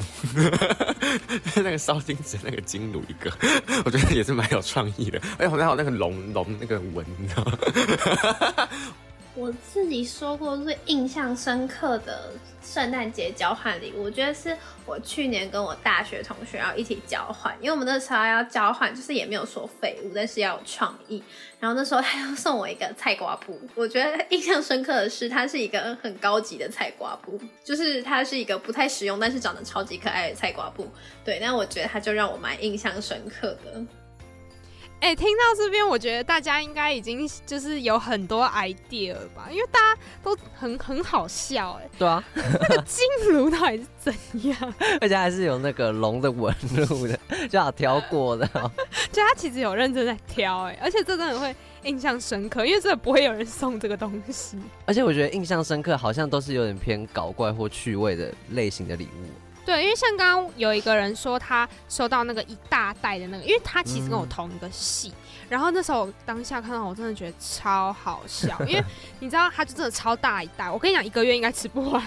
[1.57, 3.33] 那个烧金纸那个金炉一个，
[3.85, 5.21] 我觉得也是蛮有创意的。
[5.39, 8.69] 哎好像还有那个龙龙那个纹，你知道吗？
[9.35, 12.31] 我自己说过最印象深刻的
[12.63, 21.23] 圣诞节交换礼物，我觉得是我去年跟我大学同学要一起交换，因为我们那时候要交换，就是也没有说废物，但是要有创意。
[21.59, 30.89] 然后那时候他要送我一个菜瓜布，我觉得印象深刻的是，它是一个很高级的菜瓜布，就是它是一个不太实用，但是长得超级可爱的菜瓜布。
[31.25, 33.85] 对，但我觉得它就让我蛮印象深刻的。
[35.03, 39.49] 哎、欸，听到这边，我觉得大家应该已经就是有很多 idea 了吧？
[39.51, 41.91] 因为大家都很很好笑，哎。
[41.99, 44.15] 对啊，那 个金炉到底是怎
[44.49, 44.75] 样？
[45.03, 47.19] 而且还是有那个龙的纹路的，
[47.51, 48.47] 就好挑过的。
[49.11, 54.57] 就他其实有认真在挑，哎，而且这真的会印象深刻，因为真的不会有人送这个东西。
[54.87, 59.27] 而且我觉得印象深刻，好像都是有点偏搞怪或趣味的类型的礼物。
[59.65, 68.85] 对，因为像刚刚有一个人说他收到那个一大袋的那个，因为他其实跟我同一个系，嗯、然后那时候当下看到我真的觉得超好笑，因为
[69.21, 72.03] 你知道他就真的超大一袋，我跟你讲一个月应该吃不完。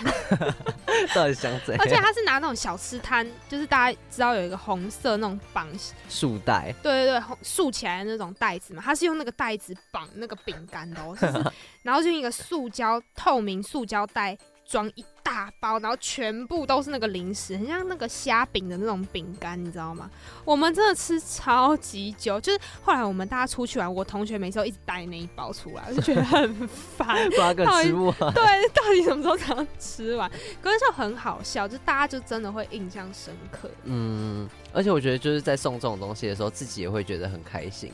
[1.14, 1.78] 到底想怎样？
[1.80, 5.68] 而且他是拿那种小吃摊，就是大家知道有一个红色那种绑
[6.10, 11.52] 束带，对对对，竖起来的那种袋子嘛，他是用那个袋子绑那个饼干的哦，就是，
[11.84, 14.38] 然后就一个塑胶透明塑胶袋。
[14.66, 20.10] 装一大包，然后全部都是那个零食，很像那个虾饼的那种饼干，你知道吗？
[20.44, 28.34] 我们真的吃超级久，就是后来我们大家出去玩，我同学每次都一直带那一包出来，我就觉得很烦，八个吃不完。
[28.34, 30.30] 对，到底什么时候才能吃完？
[30.62, 33.70] 可是就很好笑，就大家就真的会印象深刻。
[33.84, 37.92] 嗯，而且我觉得就是在送这种东西的时候，自己也会觉得很开心。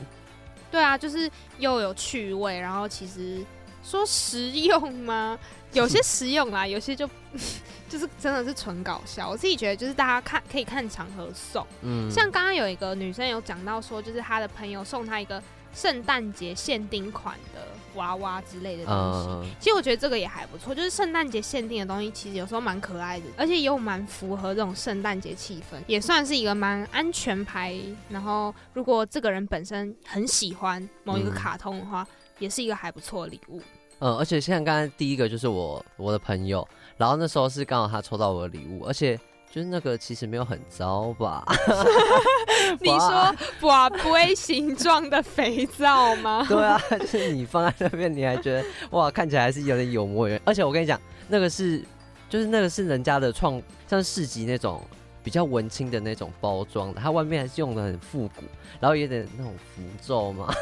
[0.71, 3.43] 对啊，就是又有趣味，然后其实
[3.84, 5.38] 说实用吗？
[5.73, 7.10] 有些实用啦，有些就
[7.89, 9.29] 就是真的是纯搞笑。
[9.29, 15.41] 我自己觉得就是大家看可以看场合送，嗯，像刚刚有一个女生有讲到说，就是她的朋友送她一个
[15.73, 19.29] 圣诞节限定款的娃娃之类的东西。
[19.29, 27.77] 嗯，其实我觉得这个也还不错，就是圣诞节限定的东西，其实有时候蛮可爱的，而且又蛮符合这种圣诞节气氛，也算是一个蛮安全牌。
[28.10, 33.62] 然后如果这个人本身很喜欢某一个卡通的话，嗯，也是一个还不错的礼物。
[34.01, 39.15] 嗯，而且像刚才第一个就是我我的朋友，然后那时候是刚好他抽到我的礼物，而且
[39.51, 41.43] 就是那个其实没有很糟吧？
[42.81, 46.43] 你说瓦杯形状的肥皂吗？
[46.49, 50.41] 对啊，就是你放在那边，你还觉得哇，看起来还是有点有模有样。
[50.45, 51.83] 而且我跟你讲，那个是
[52.27, 54.81] 就是那个是人家的创，像市集那种。
[55.23, 58.43] 比较文青的那种包装的，它外面还是用的很复古，
[58.79, 60.53] 然后有点那种符咒嘛，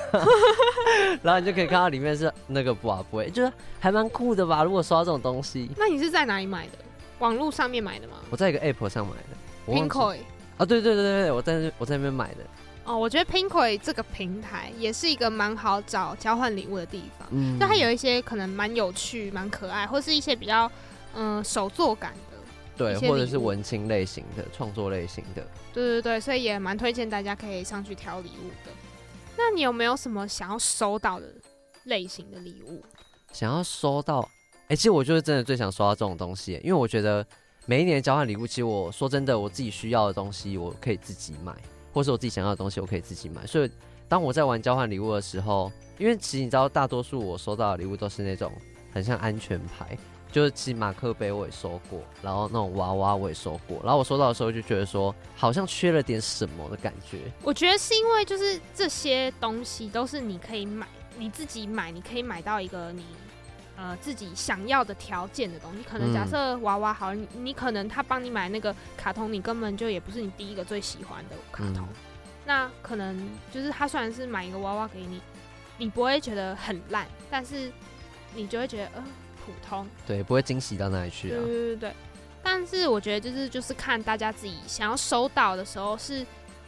[1.24, 4.64] 然后你就可以看到里面是那个布啊布，就是还蛮酷的吧？
[4.64, 6.74] 如果刷到这种东西，那你是在哪里买的？
[7.20, 8.16] 网络上面买的吗？
[8.30, 10.18] 我在一个 App 上买的，Pinkoi
[10.58, 12.44] 啊，对对对对，我在我在那边买的。
[12.86, 20.72] 哦，我觉得 Pinkoi 这个平台也是一个蛮好找交换礼物的地方，嗯，就它有一些可能蛮有趣、蛮可爱，或是一些比较
[21.14, 22.14] 嗯、呃、手作感。
[22.80, 28.72] 对，或者是文青类型的创作类型的，对对对，所以也蛮推荐大家可以上去挑礼物的。
[29.38, 31.28] 那你有没有什么想要收到的
[31.84, 32.82] 类型的礼物？
[33.34, 34.22] 想要收到？
[34.68, 37.26] 哎、欸，其实我就是真的最想收到这种东西，因为我觉得
[37.66, 41.54] 每一年交换礼物，其实我说真的，我自己需要的东西我可以自己买，
[41.92, 43.46] 或是我自己想要的东西我可以自己买。
[43.46, 43.70] 所以
[44.08, 48.50] 当我在玩交换礼物的时候，因为其实你知道，大多数我收到的礼物都是那种
[48.94, 49.98] 很像安全牌。
[50.32, 57.20] 就是马克杯我也收过，然后那种娃娃我也收过，然后我收到的时候就觉得说好像缺了点什么的感觉。
[57.44, 63.04] 我觉得是因为就是这些东西都是你可以买，你自己买，你可以买到一个你
[63.76, 65.84] 呃自己想要的条件的东西。
[65.84, 71.84] 可能假设娃娃好，你你可能他帮你买那个卡通，你根本就也不是你第一个最喜欢的卡通。
[71.84, 71.96] 嗯
[72.46, 75.22] 那可能就是他虽然是买一个娃娃给你，
[75.78, 77.72] 你不会觉得很烂，但是
[78.34, 79.04] 你就会觉得呃
[79.50, 81.38] 普通，对，不会惊喜到哪里去啊。
[81.38, 81.94] 对对对对。
[82.44, 86.26] 但是我觉得就是就是看大家自己想要收到的时候是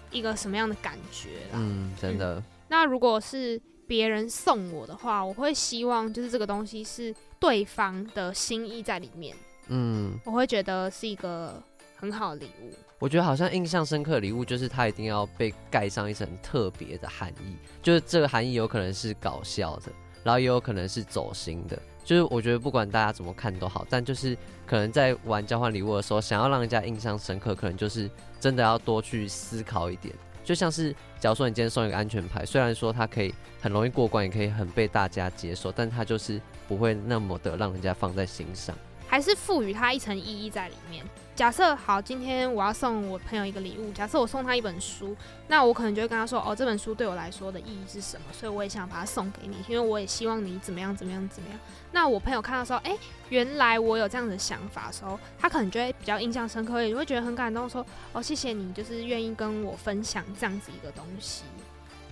[0.10, 1.54] 一个什么样的感觉啦。
[1.54, 2.36] 嗯，真的。
[2.40, 9.36] 嗯、那如果是别人送我的话，我会希望就是这个东西是对方的心意在里面。
[9.68, 11.62] 嗯，我会觉得是一个
[11.96, 12.74] 很好的礼物。
[13.00, 19.92] 我觉得好像印象深刻的礼物，就是它一定要被盖上一层特别的含义，就是这个含义有可能是搞笑的，
[20.24, 21.82] 然后也有可能是走心的。
[22.04, 30.14] 就是我觉得不管大家怎么看都好，但就是可能在玩交换礼物的时候，想要让人家印象深刻，可能就是真的要多去思考一点。
[30.44, 38.76] 就像是假如说你今天送一个安全牌，虽然说它可以很容易过关，也可以很被大家接受，但它就是不会那么的让人家放在心上。
[39.12, 41.06] 还是赋予它一层意义在里面。
[41.36, 45.14] 假设好，今天我要送我朋友一个礼物，假设我送他一本书，
[45.50, 48.28] 那我可能就会跟他说，哦，这本书对我来说的意义是什么？
[48.32, 51.60] 所以我也想把它送给你，因为我也希望你怎么样怎么样怎么样。
[51.92, 52.98] 那我朋友看到说，哎、
[53.28, 61.44] 原来我有这样的想法的时候，他可能就会比较印象深刻，也会觉得很感动，说，哦，谢谢你，就是愿意跟我分享这样子一个东西。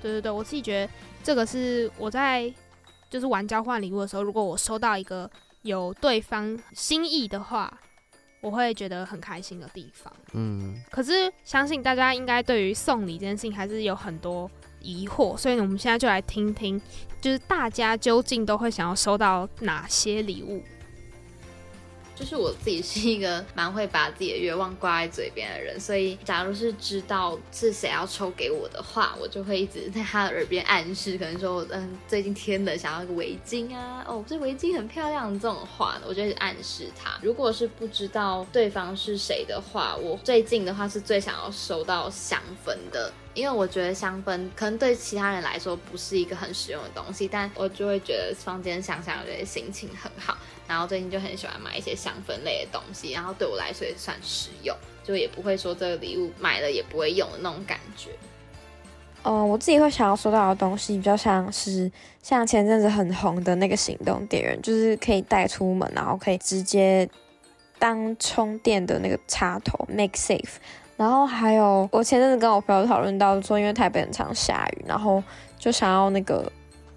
[0.02, 0.94] 对对对，我自己觉得
[1.24, 2.54] 这个是我在
[3.10, 5.30] 就是玩交换礼物的时候，如果我收到一个。
[5.62, 7.80] 有对方心意的话，
[8.42, 10.12] 我会觉得很开心的地方。
[10.34, 14.50] 嗯，可是相信大家应该对于送礼这件事情还是有很多
[14.80, 16.82] 疑惑，所以我们现在就来听听，
[17.20, 20.64] 就是大家究竟都会想要收到哪些礼物。
[22.20, 37.18] 就是我自己是一个蛮会把自己的愿望挂在嘴边的人，所以假如是知道是谁要抽给我的话，我就会一直在他的耳边暗示，可能说，嗯，最近天冷，想要一个围巾啊，哦，这围巾很漂亮，这种话，我就会暗示他。
[37.22, 43.10] 如果是不知道对方是谁的话，我最近的话是最想要收到香氛的。
[43.36, 50.38] 因为我觉得香氛可能对其他人来说不是一个很实用的东西，但我就会觉得房间香香，觉得心情很好。
[50.68, 58.10] 然后最近就很喜欢买一些香氛类的东西，然后对我来说也算实用，就也不会说这个礼物买了也不会用的那种感觉。
[59.24, 67.10] 哦，我自己会想要收到的东西比较像是像前阵子很红的那个行动电源，就是可以带出门，然后可以直接
[67.78, 70.56] 当充电的那个插头，Make Safe。
[71.00, 75.24] 然后还有，我前阵子跟我朋友讨论到说，因为台北很常下雨，然后
[75.58, 76.52] 就想要那个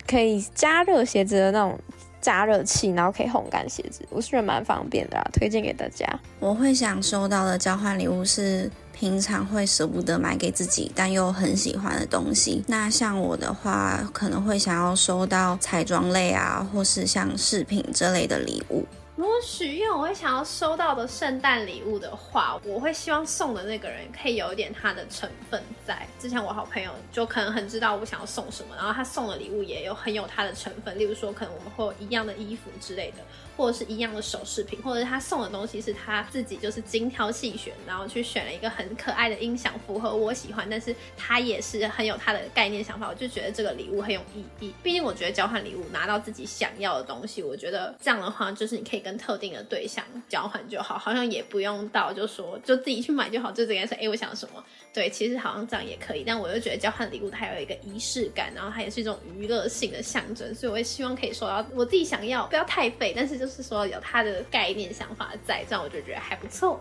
[0.08, 1.78] 可以加热鞋子的那种
[2.20, 6.04] 加热器，然后可以烘干鞋子，我是觉得蛮方便的啊，推荐给大家。
[6.40, 12.64] 我会想收到的交换礼物是平常会舍不得买给自己，但又很喜欢的东西。
[12.66, 18.84] 那像我的话，可能会想要收到彩妆类啊，或是像饰品这类的礼物。
[19.14, 26.08] 如果许愿我会想要收到的圣诞礼物的话，我会希望送的那个人可以有一点他的成分在。
[26.18, 33.18] 之前我好朋友就可能很知道我想要送什么，然后他送的礼物也有很有他的成分，例如说可能我们会有一样的衣服之类的。
[33.56, 44.74] 或者是一样的首饰品，或者是他送的东西是他自己就是精挑细选，然后去选了一个很可爱的音响，符合我喜欢，但是他也是很有他的概念想法，我就觉得这个礼物很有意义。
[44.82, 56.22] 毕竟我觉得交换礼物拿到自己想要的东西，我觉得这样的话就是你可以跟特定的对象交换就好，好像也不用到就说就自己去买就好，就这个说哎我想什么，对，其实好像这样也可以。
[56.26, 66.78] 但我又觉得交换礼物它有一个仪式感，然后它也是一种娱乐性的象征，所以我也希望可以收到我自己想要，不要太废，但是就是说有它的概念想法在，这样我就觉得还不错。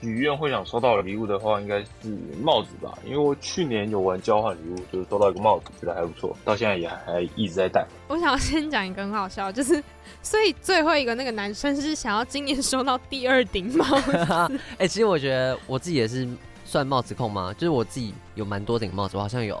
[0.00, 7.84] 许愿会想收到的礼物的话，应该是帽子吧，因为我去年有玩交换礼物，就是收到一个帽子，觉得还不错，到现在也还，还一直在戴。
[8.06, 9.82] 我想要先讲一个很好笑，就是
[10.22, 14.12] 所以最后一个那个男生是想要今年收到第二顶帽子。
[14.78, 16.28] 哎、欸，其实我觉得我自己也是
[16.68, 17.54] 算帽子控吗？
[17.54, 19.58] 就是我自己有蛮多顶帽子，我好像有。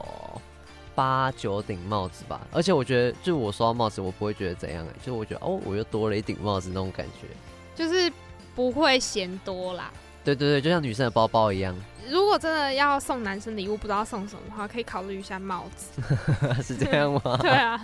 [0.94, 7.28] 八九顶帽子吧，而且我觉得，就是我收到帽子，我不会觉得怎样哎、欸，就我觉得哦，我又多了一顶帽子那种感觉，
[7.76, 8.12] 就是
[8.56, 9.92] 不会嫌多啦。
[10.24, 11.72] 对对对，就像女生的包包一样。
[12.10, 16.02] 如果真的要送男生礼物，不知道送什么的话，可以考虑一下帽子。
[16.60, 17.38] 是这样吗？
[17.40, 17.78] 对啊。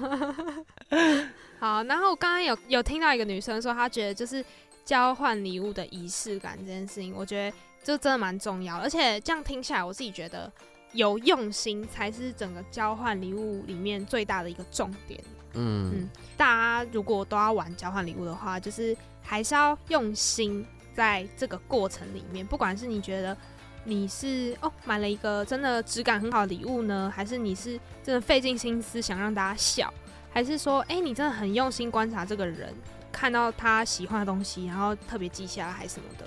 [1.61, 4.45] 好，然后我刚刚有有听到一个女生说，她觉得就是
[4.85, 10.51] 交换礼物的仪式感这件事情，我觉得就真的蛮重要，而且这样听起来，我自己觉得。
[10.95, 15.21] 有用心才是整个交换礼物里面最大的一个重点。
[15.55, 20.65] 嗯嗯，大家如果都要玩交换礼物的话，就是还是要用心
[20.95, 22.47] 在这个过程里面。
[22.47, 23.37] 不管是你觉得
[23.83, 27.73] 你是哦买了一个真的质感很好的礼物呢，还是你是
[28.05, 29.93] 真的费尽心思想让大家笑，
[30.33, 32.73] 还是说哎、欸、你真的很用心观察这个人，
[33.11, 36.25] 看到他喜欢的东西，然后特别记下来还是什么的。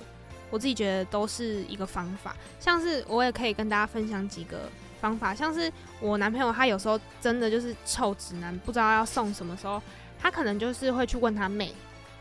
[0.49, 2.35] 我自己觉得都是一个方法。
[2.59, 4.69] 像是我也可以跟大家分享几个
[4.99, 9.81] 方法，像是我男朋友他有时候真的就是臭直男，不知道要送什么时候，
[10.19, 11.73] 他可能就是会去问他妹，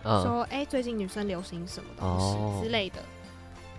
[0.04, 3.00] 嗯、说：“哎、欸，最近女生流行什么东西之类的。
[3.00, 3.04] 哦”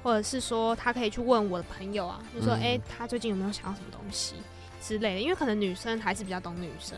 [0.03, 4.35] 或者是说他可以去问我的朋友啊，就说：“哎、嗯欸，他最近有没有想要什么东西
[4.81, 6.97] 之类的？”因为可能女生还是比较懂女生。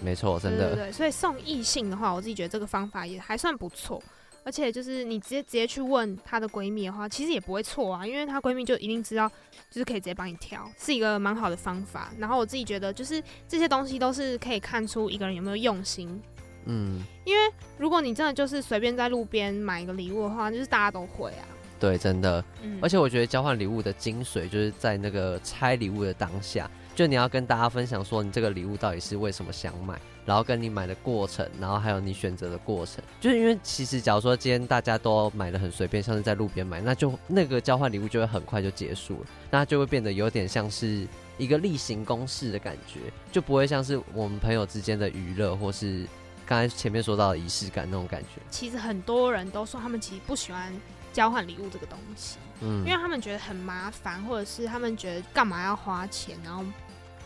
[0.00, 0.68] 没错，真的。
[0.68, 4.02] 对对对，所以送异性的话，我自己觉得这个方法也还算不错。
[4.46, 9.28] 而且就是你直接直接去问她的闺蜜的话，其实也不会错啊，因为她闺蜜就一定知道，
[9.68, 12.12] 就是可以直接帮你挑，是一个蛮好的方法。
[12.16, 16.22] 然后我自己觉得，就是这些东西都是可以看出一个人有没有用心。
[16.66, 21.44] 嗯，因为如果你真的就是随便在路边买一个礼物的话，就是大家都会啊。
[21.80, 22.42] 对，真的。
[22.62, 26.70] 嗯，而且我觉得交换礼物的精髓就是在那个拆礼物的当下。
[26.94, 33.02] 就你要跟大家分享说，你这个礼物到底是为什么想买，然后跟你买的过程，然后还有你选择的过程。
[33.20, 41.06] 就是因为其实假如说今天大家都买的很随便，像是在路边买，那就那个交换礼物就会很快就结束了，那就会变得有点像是
[41.38, 43.00] 一个例行公事的感觉，
[43.30, 46.04] 就不会像是我们朋友之间的娱乐，或是
[46.44, 48.40] 刚才前面说到的仪式感那种感觉。
[48.50, 50.72] 其实很多人都说他们其实不喜欢
[51.12, 56.64] 交换礼物这个东西，嗯，因为他们觉得很麻烦，或者是他们觉得干嘛要花钱，然后。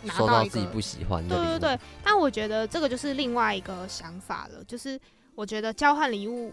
[0.03, 1.79] 拿到，自己不喜欢的，对对对。
[2.03, 4.99] 但我觉得这个就是另外一个想法了，就是
[5.35, 6.53] 我觉得交换礼物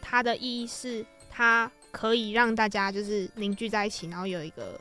[0.00, 4.80] 它的意义是，它可以让大家就是凝聚在一起，然后有一个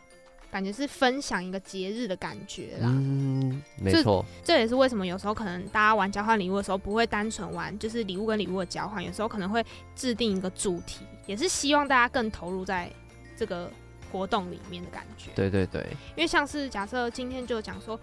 [0.51, 2.89] 感觉是分享一个节日的感觉啦。
[2.89, 4.25] 嗯，没错。
[4.43, 9.65] 这也是为什么有时候可能大家玩交换礼物的时候不会单纯玩，就是礼物跟礼物的交换，有时候可能会
[9.95, 12.91] 制定一个主题，也是希望大家更投入在
[13.37, 13.71] 这个。
[14.11, 15.85] 活动里面的感觉，对对对，
[16.15, 17.99] 因为像是假设今天就讲说，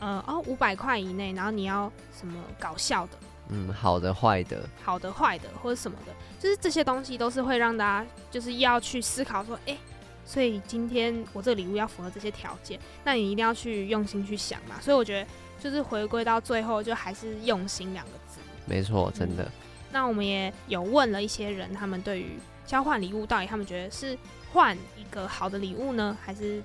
[0.00, 3.12] 呃哦五百块以内，然后你要什么搞笑的，
[3.48, 9.78] 嗯，好的坏的，好的坏的或者什么的，就是这些东西都是会让大家就是要去思考说，哎、欸，
[10.24, 14.76] 所以今天我这个礼物要符合这些条件，那你一定要去用心去想嘛。
[14.80, 15.26] 所以我觉得
[15.60, 18.40] 就是回归到最后，就还是用心两个字。
[18.66, 19.52] 没错，真的、嗯。
[19.92, 24.18] 那我们也有问了一些人，他们对于交换礼物到底他们觉得是。
[24.54, 26.62] 换一个好的礼物呢，还是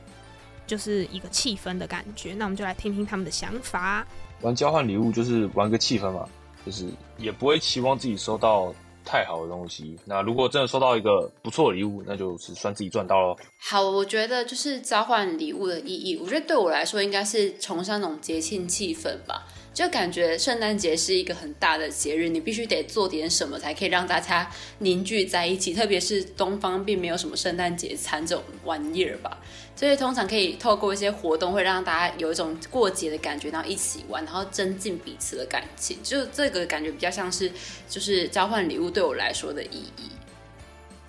[0.68, 2.36] 就是一个气氛的感觉？
[2.36, 4.06] 那我们就来听听他们的想法。
[4.42, 6.30] 玩交换礼物就是玩个气氛嘛，
[6.64, 6.86] 就是
[7.18, 8.72] 也不会期望自己收到
[9.04, 9.98] 太好的东西。
[10.06, 13.36] 那如果真的收到一个不错的礼物，那就是算自己赚到了。
[13.60, 19.48] 好，我觉得就是交换礼物的意义，我觉得对我来说应该是崇尚那种节庆气氛吧。
[19.80, 24.46] 就感觉圣诞节是一个很大的节日，你必须得做点什么才可以让大家
[24.80, 25.74] 凝聚在一起。
[25.74, 29.38] 特别是东方并没有什么圣诞节餐这种玩意儿吧，
[29.78, 35.98] 所以通常可以透过一些活动，会让大家有一种过节的感觉，然后一起玩，然后增进彼此的感情。
[36.04, 37.50] 就这个感觉比较像是，
[37.88, 40.10] 就是交换礼物对我来说的意义。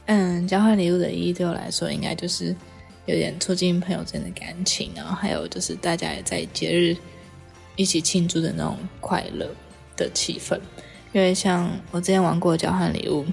[0.07, 2.55] 嗯，交换礼物的意义对我来说，应该就是
[3.07, 6.97] 有点促进朋友之间的感情，然后还有就是大家也在节日。
[7.77, 9.49] 一起庆祝的那种快乐
[9.97, 10.59] 的气氛，
[11.13, 13.25] 因为像我之前玩过交换礼物，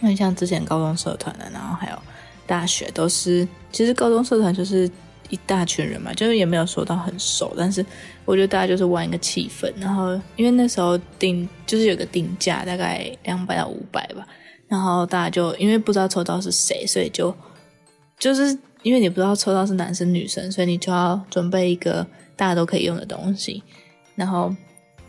[0.00, 1.98] 因为像之前高中社团的，然后还有
[2.46, 4.90] 大学都是，其实高中社团就是
[5.28, 7.84] 一大群人嘛，就是也没有说到很熟，但是
[8.24, 14.26] 我觉得大家就是玩一个气氛，然后因为那时候定就是有个定价大概两百到五百吧，
[14.68, 17.34] 然后大家就因为不知道抽到是谁，所以就
[18.18, 22.06] 就是因为你不知道抽到是男生女生，所以你就要准备一个。
[22.36, 23.62] 大家都可以用的东西，
[24.14, 24.54] 然后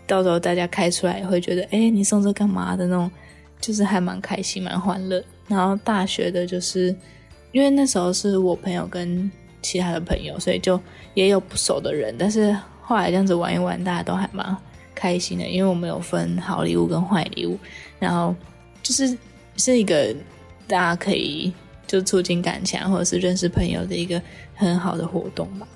[0.07, 3.11] 到时候大家开出来也会觉得，哎，你送这干嘛的那种，
[3.59, 5.23] 就是还蛮开心、蛮欢乐。
[5.47, 6.95] 然后大学的，就是
[7.51, 9.30] 因为那时候是我朋友跟
[9.61, 10.80] 其他的朋友，所以就
[11.13, 12.15] 也有不熟的人。
[12.17, 14.57] 但是后来这样子玩一玩，大家都还蛮
[14.95, 17.57] 开心的，因为我们有分好礼物跟坏礼物，
[17.99, 18.34] 然后
[18.82, 19.17] 就是
[19.57, 20.15] 是一个
[20.67, 21.53] 大家可以
[21.86, 24.21] 就促进感情或者是认识朋友的一个
[24.55, 25.67] 很好的活动吧。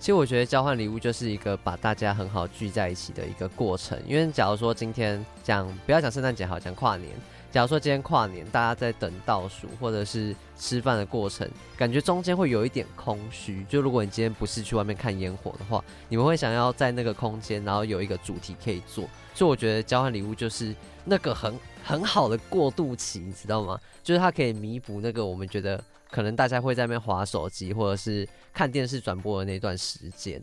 [0.00, 4.00] 其实我觉得交换礼物就是一个把大家很好聚在一起的一个过程。
[4.06, 7.10] 因为假如说今天讲不要讲圣诞节，好讲跨年。
[7.50, 13.64] 假如说今天跨年，大家在等倒数或者是吃饭的过程，感觉中间会有一点空虚。
[13.68, 19.08] 就如果你今天不是去外面看烟火的话，你们会想要在那个空间，然后有一个主题可以做。
[19.34, 20.74] 所以我觉得交换礼物就是
[21.04, 23.80] 那个很很好的过渡期，你知道吗？
[24.04, 25.82] 就是它可以弥补那个我们觉得。
[26.10, 30.40] 可能大家会在那边划手机，或者是看电视转播的那段时间。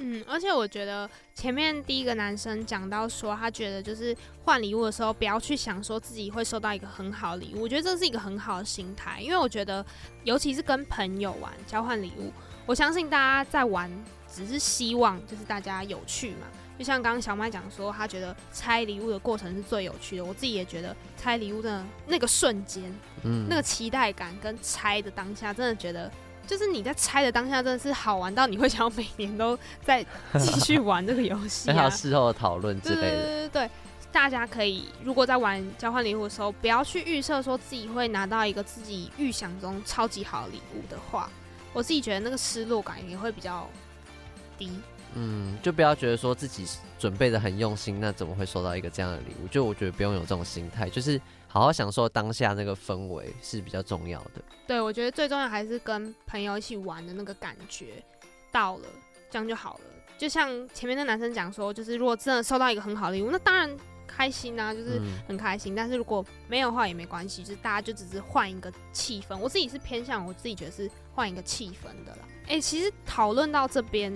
[0.00, 7.62] 嗯，而且我觉得前面第一个男生讲到说，他觉得就是换礼物的时候，不要去想说自己会收到一个很好的礼物。
[7.62, 9.84] 我觉得这是一个很好的心态，因为我觉得，
[10.22, 12.32] 尤其是跟朋友玩交换礼物，
[12.64, 13.90] 我相信大家在玩
[14.32, 16.46] 只是希望就是大家有趣嘛。
[16.78, 20.24] 就像刚刚小麦讲说，他觉得拆礼物的过程是最有趣的。
[20.24, 22.84] 我自己也觉得拆礼物的那个瞬间，
[23.24, 26.08] 嗯，那个期待感跟拆的当下，真的觉得
[26.46, 30.06] 就是你在拆的当下，真的是好玩到你会想要每年都在
[30.38, 31.74] 继续 玩这个游戏啊。
[31.74, 33.00] 还有事后的讨论之类的。
[33.00, 33.70] 对对对对，
[34.12, 41.28] 大家可以如果在玩交换礼物的时候，不要去预设说自己会拿到一个自己预想中超级好的礼物的话，
[41.72, 43.68] 我自己觉得那个失落感也会比较
[44.56, 44.70] 低。
[45.14, 46.66] 嗯，就不要觉得说自己
[46.98, 49.48] 准备的很用心，那怎么会收到一个这样的礼物？
[49.48, 54.42] 就我觉得不用有这种心态，就是好好享受当下那个氛围是比较重要的。
[54.66, 58.02] 对，我觉得最重要还是跟朋友一起玩的那个感觉
[58.52, 58.84] 到了，
[59.30, 59.80] 这样就好了。
[60.18, 63.74] 就像前面那男生讲说，就是如果真的收到一个很好的礼物，那当然
[64.06, 65.74] 开心啊，就是很开心。
[65.74, 69.36] 嗯、但是如果没有的话也没关系，就是大家就只是换一个气氛。
[69.38, 72.18] 我自己是偏向我自己觉得是换一个气氛的啦。
[72.42, 74.12] 哎、欸，其实讨论到这边。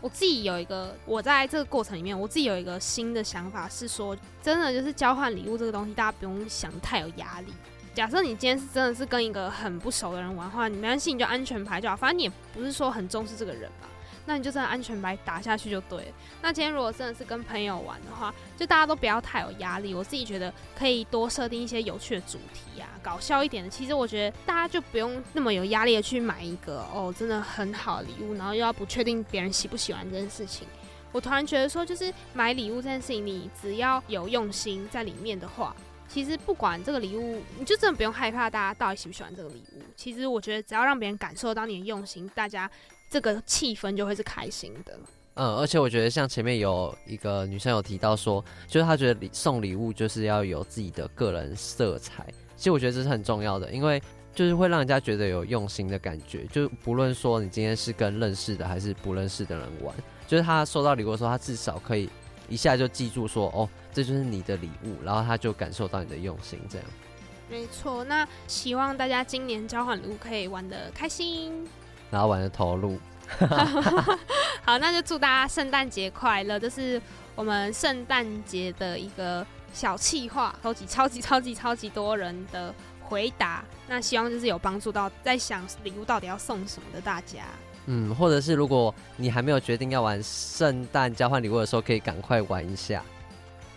[0.00, 7.52] 我自己有一个，我在这个过程里面，我自己有一个新的想法是说，真的就是交换礼物这个东西，大家不用想太有压力。
[7.94, 13.88] 假设你今天是真的是跟一个很不熟的人玩的话，你没关系，你就安全牌就好，反正你也不是说很重视这个人吧。
[14.28, 16.12] 那你就真的安全牌打下去就对了。
[16.42, 19.94] 那今天如果真的是跟朋友玩的话，就大家都不要太有压力。
[19.94, 23.70] 我自己觉得可以多设定一些有趣的主题啊，搞笑一点的。
[23.70, 30.68] 其实我觉得大家就不用那么有压力的去买一个哦，真的很好的礼物，然后又要不确定别人喜不喜欢这件事情。
[31.10, 35.74] 我突然觉得说，就是买礼物这件事情，你只要有用心在里面的话，
[36.06, 39.80] 其实不管这个礼物，你就真的不用害怕大家到底喜不喜欢这个礼物。
[39.96, 42.70] 其实我觉得只要让别人感受到你的用心，大家。
[43.08, 44.98] 这个气氛就会是开心的。
[45.34, 52.26] 嗯，而且我觉得像前面有一个女生有提到说，就是她觉得礼送礼物就是要有自己的个人色彩。
[52.56, 54.02] 其实我觉得这是很重要的，因为
[54.34, 56.44] 就是会让人家觉得有用心的感觉。
[56.46, 59.94] 就不论说你今天是跟认识的还是不认识的人玩，
[60.26, 62.10] 就是他收到礼物的时候，他至少可以
[62.48, 66.58] 一下就记住说，哦，这就是你的礼物，然后他就感受到你的用心。
[66.68, 66.86] 这样。
[67.48, 71.64] 没错，那希望大家今年交换礼物可以玩得开心。
[72.10, 72.98] 然后玩的投入，
[74.64, 76.58] 好，那就祝大家圣诞节快乐！
[76.58, 77.00] 这是
[77.34, 83.64] 我们圣诞节的一个小气话，收集超级超级超级多人的回答。
[83.86, 87.44] 那希望就是有帮助到在想礼物到底要送什么的大家。
[87.86, 93.02] 嗯，或者是如果你还没有决定要玩圣诞交换礼物的时候，可以赶快玩一下。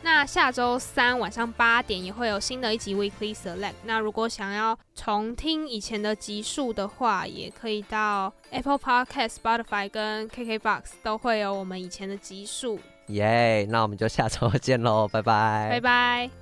[0.04, 3.74] 那下周三晚上八点也会有新的一集 Weekly Select。
[3.84, 12.80] 那如果想要重听以前的集数的话，也可以到 Apple Podcast、Spotify 跟 KKBox 都会有我们以前的集数。
[13.08, 13.68] 耶！
[13.70, 16.41] 那我们就下周见喽，拜拜，拜拜。